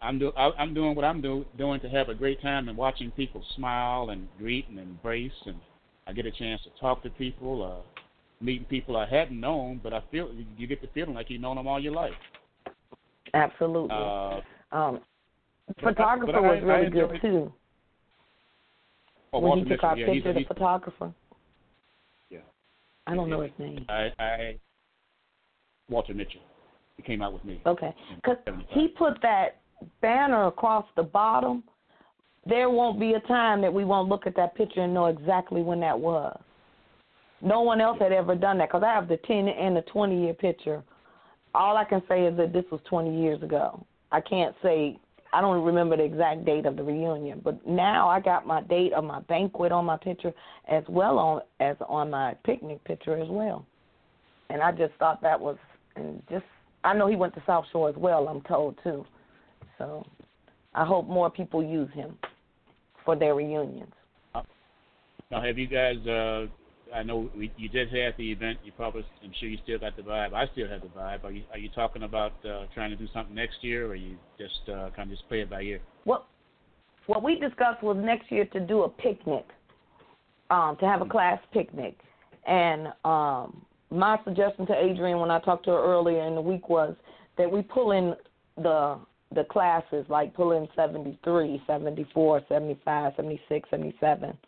[0.00, 3.10] I'm do I'm doing what I'm do, doing to have a great time and watching
[3.10, 5.56] people smile and greet and embrace and
[6.06, 8.02] I get a chance to talk to people, uh,
[8.42, 11.56] meeting people I hadn't known, but I feel you get the feeling like you've known
[11.56, 12.12] them all your life.
[13.34, 13.90] Absolutely.
[13.90, 14.40] Uh,
[14.72, 15.00] um,
[15.82, 17.52] photographer I, was really good too.
[19.32, 21.12] Oh, when Walter he took Mitchell, our yeah, picture, he's, the he's, photographer.
[22.30, 22.38] Yeah.
[23.06, 23.84] I don't know his name.
[23.90, 24.58] I, I
[25.90, 26.40] Walter Mitchell.
[26.96, 27.60] He came out with me.
[27.66, 28.38] Okay, because
[28.70, 29.58] he put that
[30.00, 31.62] banner across the bottom,
[32.46, 35.62] there won't be a time that we won't look at that picture and know exactly
[35.62, 36.38] when that was.
[37.40, 40.20] No one else had ever done that because I have the 10 and the 20
[40.22, 40.82] year picture.
[41.54, 43.84] All I can say is that this was 20 years ago.
[44.10, 44.98] I can't say,
[45.32, 48.92] I don't remember the exact date of the reunion, but now I got my date
[48.92, 50.32] of my banquet on my picture
[50.68, 53.66] as well on as on my picnic picture as well.
[54.50, 55.56] And I just thought that was,
[55.96, 56.44] and just,
[56.82, 59.04] I know he went to South Shore as well, I'm told too.
[59.78, 60.04] So
[60.74, 62.18] I hope more people use him
[63.04, 63.92] for their reunions.
[65.30, 65.96] Now, have you guys?
[66.06, 66.46] Uh,
[66.94, 68.58] I know we, you just had the event.
[68.64, 70.32] You probably, I'm sure you still got the vibe.
[70.32, 71.24] I still have the vibe.
[71.24, 74.16] Are you Are you talking about uh, trying to do something next year, or you
[74.38, 75.80] just uh, kind of just play it by ear?
[76.04, 76.26] What
[77.06, 79.46] What we discussed was next year to do a picnic,
[80.50, 81.98] um, to have a class picnic,
[82.46, 86.68] and um, my suggestion to Adrienne when I talked to her earlier in the week
[86.68, 86.94] was
[87.36, 88.14] that we pull in
[88.56, 88.98] the
[89.34, 94.38] the classes like pull in 73, 74, 75, 76, 77,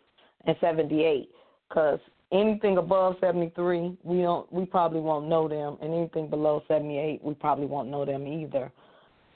[0.45, 1.29] and 78
[1.69, 1.99] because
[2.31, 7.33] anything above 73 we don't we probably won't know them and anything below 78 we
[7.35, 8.71] probably won't know them either.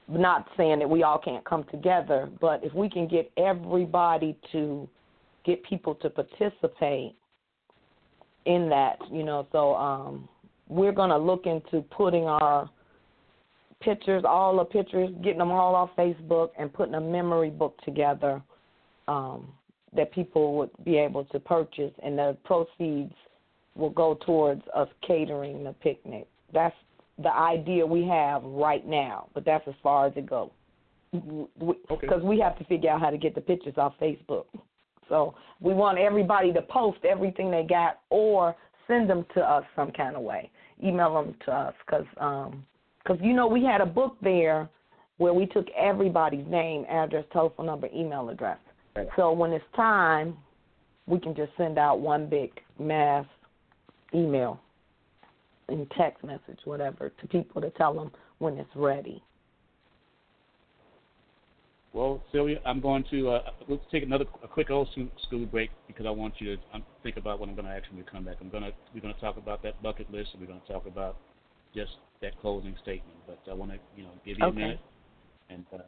[0.08, 4.88] Not saying that we all can't come together, but if we can get everybody to
[5.46, 7.16] get people to participate
[8.46, 10.28] in that, you know, so um
[10.68, 12.68] we're going to look into putting our
[13.86, 18.42] pictures, all the pictures, getting them all off Facebook and putting a memory book together
[19.08, 19.48] um,
[19.96, 23.14] that people would be able to purchase, and the proceeds
[23.76, 26.28] will go towards us catering the picnic.
[26.52, 26.76] That's
[27.22, 30.50] the idea we have right now, but that's as far as it goes.
[31.14, 32.18] Because Okay.
[32.24, 34.46] we have to figure out how to get the pictures off Facebook.
[35.08, 38.56] So we want everybody to post everything they got or
[38.88, 40.50] send them to us some kind of way.
[40.84, 42.66] Email them to us because um,
[43.06, 44.70] cause, you know we had a book there
[45.18, 48.58] where we took everybody's name, address, telephone number, email address.
[48.96, 49.08] Right.
[49.16, 50.38] So when it's time,
[51.08, 53.26] we can just send out one big mass
[54.14, 54.60] email
[55.70, 59.24] and text message, whatever, to people to tell them when it's ready.
[61.94, 64.90] Well, Sylvia, I'm going to uh, let's take another a quick old
[65.26, 67.90] school- break because I want you to um, think about what I'm going to ask
[67.90, 68.36] when we come back.
[68.42, 70.74] I'm going to we're going to talk about that bucket list and we're going to
[70.74, 71.16] talk about
[71.76, 73.18] just that closing statement.
[73.28, 74.56] But I want to you know give you Okay.
[74.56, 74.80] a minute
[75.50, 75.80] and uh,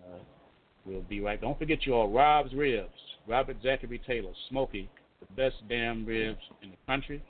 [0.86, 1.40] we'll be right.
[1.40, 1.48] Back.
[1.48, 2.90] Don't forget you all Rob's Ribs,
[3.28, 7.22] Robert Zachary Taylor, Smoky, the best damn ribs in the country.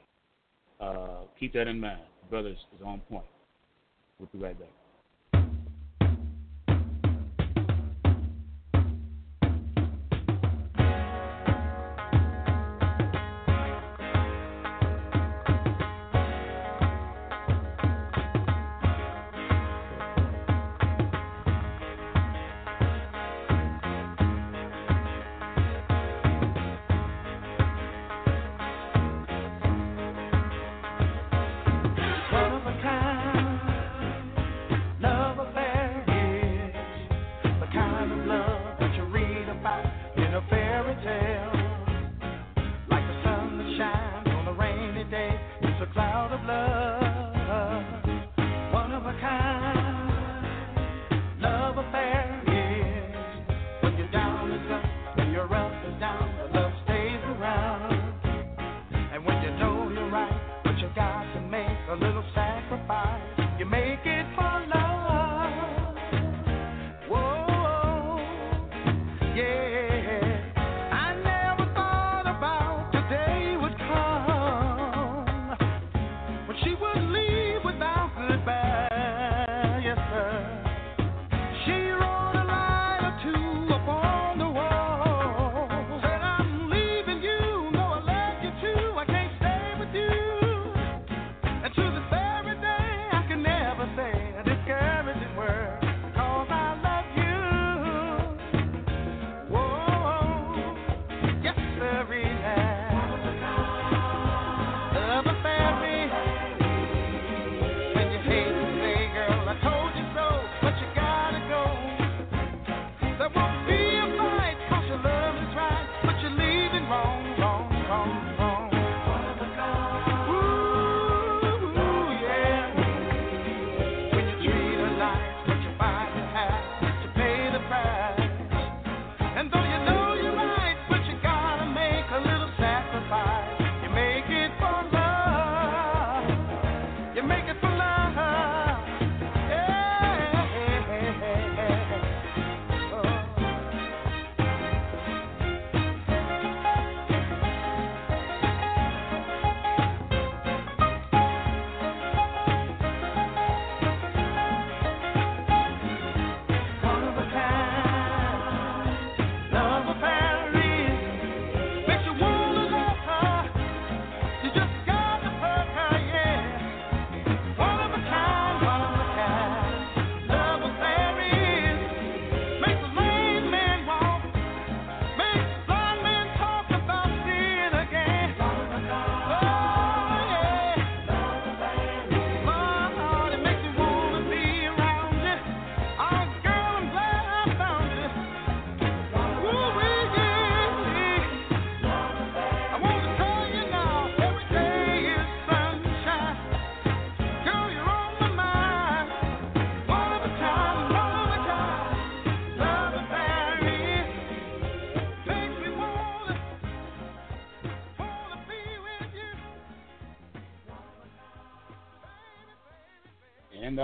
[0.79, 2.01] Uh, keep that in mind.
[2.29, 3.25] Brothers is on point.
[4.19, 4.69] We'll be right back.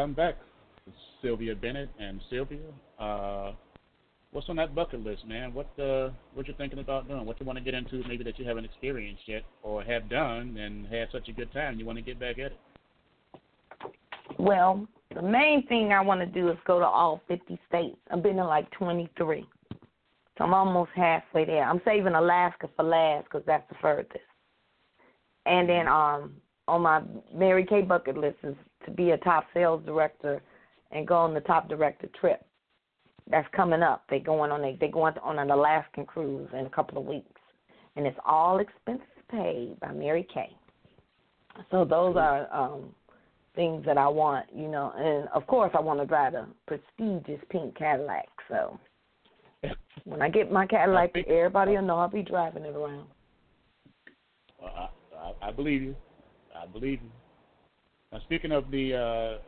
[0.04, 0.36] I'm back.
[0.86, 2.60] It's Sylvia Bennett and Sylvia.
[2.99, 3.54] Uh,
[4.34, 5.54] what's on that bucket list, man?
[5.54, 7.26] What uh, what you thinking about doing?
[7.26, 8.06] What you want to get into?
[8.06, 11.80] Maybe that you haven't experienced yet, or have done and had such a good time.
[11.80, 12.60] You want to get back at it?
[14.38, 14.86] Well,
[15.16, 17.95] the main thing I want to do is go to all 50 states.
[18.12, 19.45] I've been in like 23.
[20.38, 21.64] So I'm almost halfway there.
[21.64, 24.20] I'm saving Alaska for last because that's the furthest.
[25.45, 26.34] And then um,
[26.68, 27.01] on my
[27.34, 28.55] Mary Kay bucket list is
[28.86, 30.41] to be a top sales director
[30.91, 32.45] and go on the top director trip.
[33.30, 34.03] That's coming up.
[34.09, 37.41] They going on a they going on an Alaskan cruise in a couple of weeks,
[37.95, 40.49] and it's all expenses paid by Mary Kay.
[41.72, 42.93] So those are um,
[43.55, 47.43] things that I want, you know, and of course I want to drive a prestigious
[47.49, 48.28] pink Cadillac.
[48.49, 48.80] So
[50.03, 53.07] when I get my Cadillac, everybody will know I'll be driving it around.
[54.59, 55.95] Well, I, I, I believe you.
[56.56, 57.12] I believe you.
[58.12, 59.41] Now, speaking of the uh,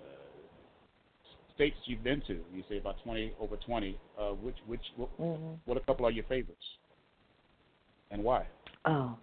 [1.53, 3.97] states you've been to, you say about twenty, over twenty.
[4.19, 6.65] Uh, which, which, what, hmm what a couple are your favorites,
[8.11, 8.45] and why?
[8.85, 9.17] Oh,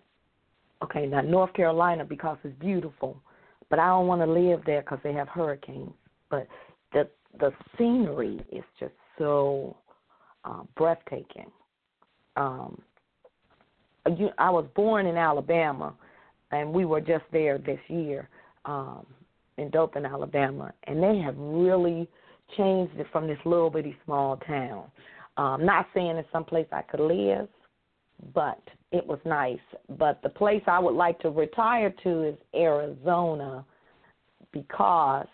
[0.83, 1.07] okay.
[1.07, 3.21] Now North Carolina because it's beautiful,
[3.71, 5.93] but I don't want to live there because they have hurricanes.
[6.31, 6.47] But
[6.93, 7.09] the
[7.41, 9.77] the scenery is just so
[10.45, 11.51] uh, breathtaking.
[12.37, 12.81] Um,
[14.17, 15.95] you, I was born in Alabama,
[16.53, 18.29] and we were just there this year
[18.65, 19.07] um,
[19.59, 22.09] in Dothan, Alabama, and they have really
[22.57, 24.85] changed it from this little bitty small town.
[25.37, 27.49] Um, not saying it's someplace I could live,
[28.35, 28.61] but
[28.93, 29.59] it was nice.
[29.99, 33.65] But the place I would like to retire to is Arizona
[34.53, 35.27] because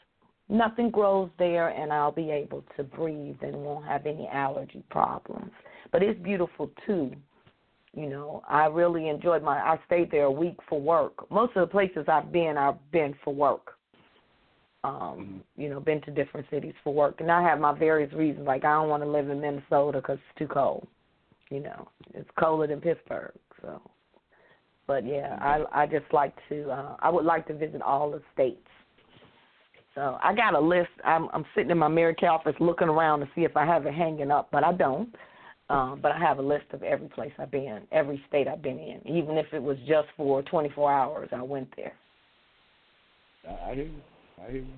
[0.48, 5.50] nothing grows there and I'll be able to breathe and won't have any allergy problems.
[5.90, 7.12] But it's beautiful too.
[7.98, 11.28] You know, I really enjoyed my I stayed there a week for work.
[11.32, 13.72] Most of the places I've been I've been for work.
[14.84, 18.46] Um, you know, been to different cities for work, and I have my various reasons.
[18.46, 20.86] Like I don't want to live in Minnesota because it's too cold.
[21.50, 23.32] You know, it's colder than Pittsburgh.
[23.62, 23.82] So,
[24.86, 26.70] but yeah, I I just like to.
[26.70, 28.68] uh I would like to visit all the states.
[29.96, 30.90] So I got a list.
[31.04, 33.94] I'm I'm sitting in my Mary office looking around to see if I have it
[33.94, 35.12] hanging up, but I don't.
[35.70, 38.78] Um, but I have a list of every place I've been, every state I've been
[38.78, 39.06] in.
[39.06, 41.92] Even if it was just for 24 hours, I went there.
[43.46, 44.00] I hear you.
[44.42, 44.74] I hear you.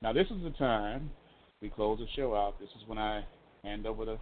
[0.00, 1.10] Now, this is the time
[1.60, 2.58] we close the show out.
[2.58, 3.24] This is when I
[3.62, 4.18] hand over the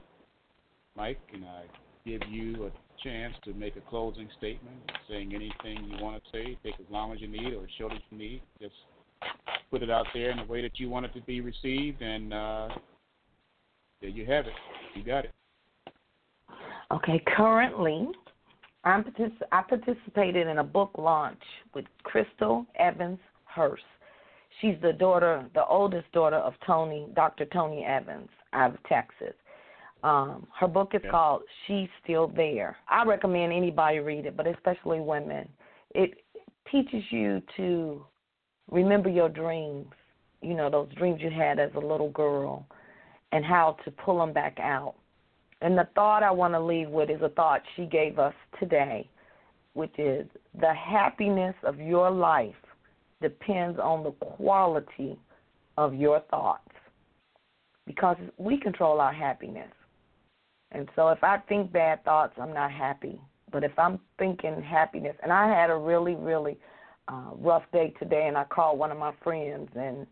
[0.97, 1.63] mic and I
[2.05, 2.71] give you a
[3.03, 4.77] chance to make a closing statement,
[5.09, 6.59] saying anything you want to say.
[6.65, 8.43] Take as long as you need or as short as you need.
[8.61, 8.75] Just
[9.71, 12.33] put it out there in the way that you want it to be received, and
[12.33, 12.69] uh,
[14.05, 14.53] there you have it.
[14.95, 15.33] You got it.
[16.93, 18.09] Okay, currently,
[18.85, 21.41] I'm partic- I participated in a book launch
[21.75, 23.83] with Crystal Evans Hurst.
[24.61, 27.47] She's the daughter, the oldest daughter of Tony, Dr.
[27.47, 29.35] Tony Evans out of Texas.
[30.03, 31.11] Um, her book is Yeah.
[31.11, 32.77] called She's Still There.
[32.89, 35.49] I recommend anybody read it, but especially women.
[35.95, 36.23] It
[36.71, 38.07] teaches you to
[38.71, 39.91] remember your dreams,
[40.43, 42.67] you know, those dreams you had as a little girl,
[43.35, 44.95] and how to pull them back out.
[45.61, 49.11] And the thought I want to leave with is a thought she gave us today,
[49.73, 50.27] which is
[50.61, 52.55] the happiness of your life
[53.21, 55.19] depends on the quality
[55.77, 56.61] of your thoughts.
[57.87, 59.71] Because we control our happiness.
[60.71, 63.21] And so if I think bad thoughts, I'm not happy.
[63.51, 66.57] But if I'm thinking happiness, and I had a really, really
[67.09, 70.07] uh, rough day today, and I called one of my friends, and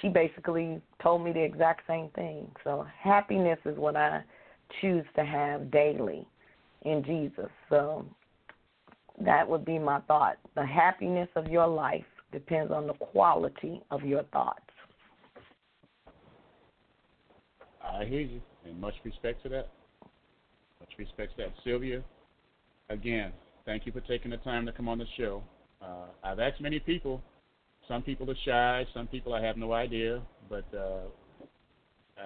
[0.00, 2.50] she basically told me the exact same thing.
[2.62, 4.22] So happiness is what I
[4.80, 6.26] choose to have daily
[6.82, 7.50] in Jesus.
[7.68, 8.04] So
[9.20, 10.36] that would be my thought.
[10.54, 14.60] The happiness of your life depends on the quality of your thoughts.
[17.82, 19.68] I hear you, and much respect to that.
[20.80, 21.52] Much respect to that.
[21.62, 22.02] Sylvia,
[22.88, 23.32] again,
[23.64, 25.42] thank you for taking the time to come on the show.
[25.80, 27.22] Uh, I've asked many people.
[27.88, 28.86] Some people are shy.
[28.94, 30.22] Some people I have no idea.
[30.48, 31.02] But uh,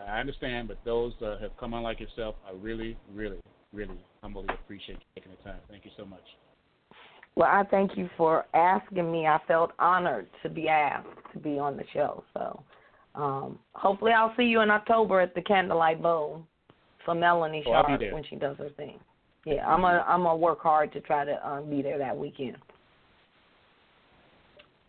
[0.09, 0.69] I understand.
[0.69, 3.39] But those uh, have come on like yourself, I really, really,
[3.73, 5.61] really humbly appreciate you taking the time.
[5.71, 6.23] Thank you so much.
[7.35, 9.27] Well, I thank you for asking me.
[9.27, 12.25] I felt honored to be asked to be on the show.
[12.35, 12.63] So
[13.15, 16.43] um, hopefully I'll see you in October at the Candlelight Bowl
[17.05, 18.99] for Melanie Oh, Sharp when she does her thing.
[19.47, 22.57] Yeah, I'm gonna I'm gonna work hard to try to um, be there that weekend.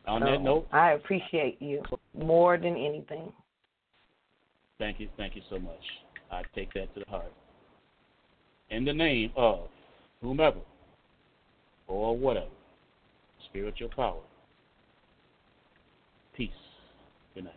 [0.07, 1.83] On So, that note, I appreciate you
[2.17, 3.31] more than anything.
[4.77, 5.81] Thank you, thank you so much.
[6.31, 7.33] I take that to the heart.
[8.69, 9.67] In the name of
[10.21, 10.59] whomever
[11.87, 12.47] or whatever,
[13.49, 14.21] spiritual power,
[16.35, 16.49] peace.
[17.35, 17.53] Good night.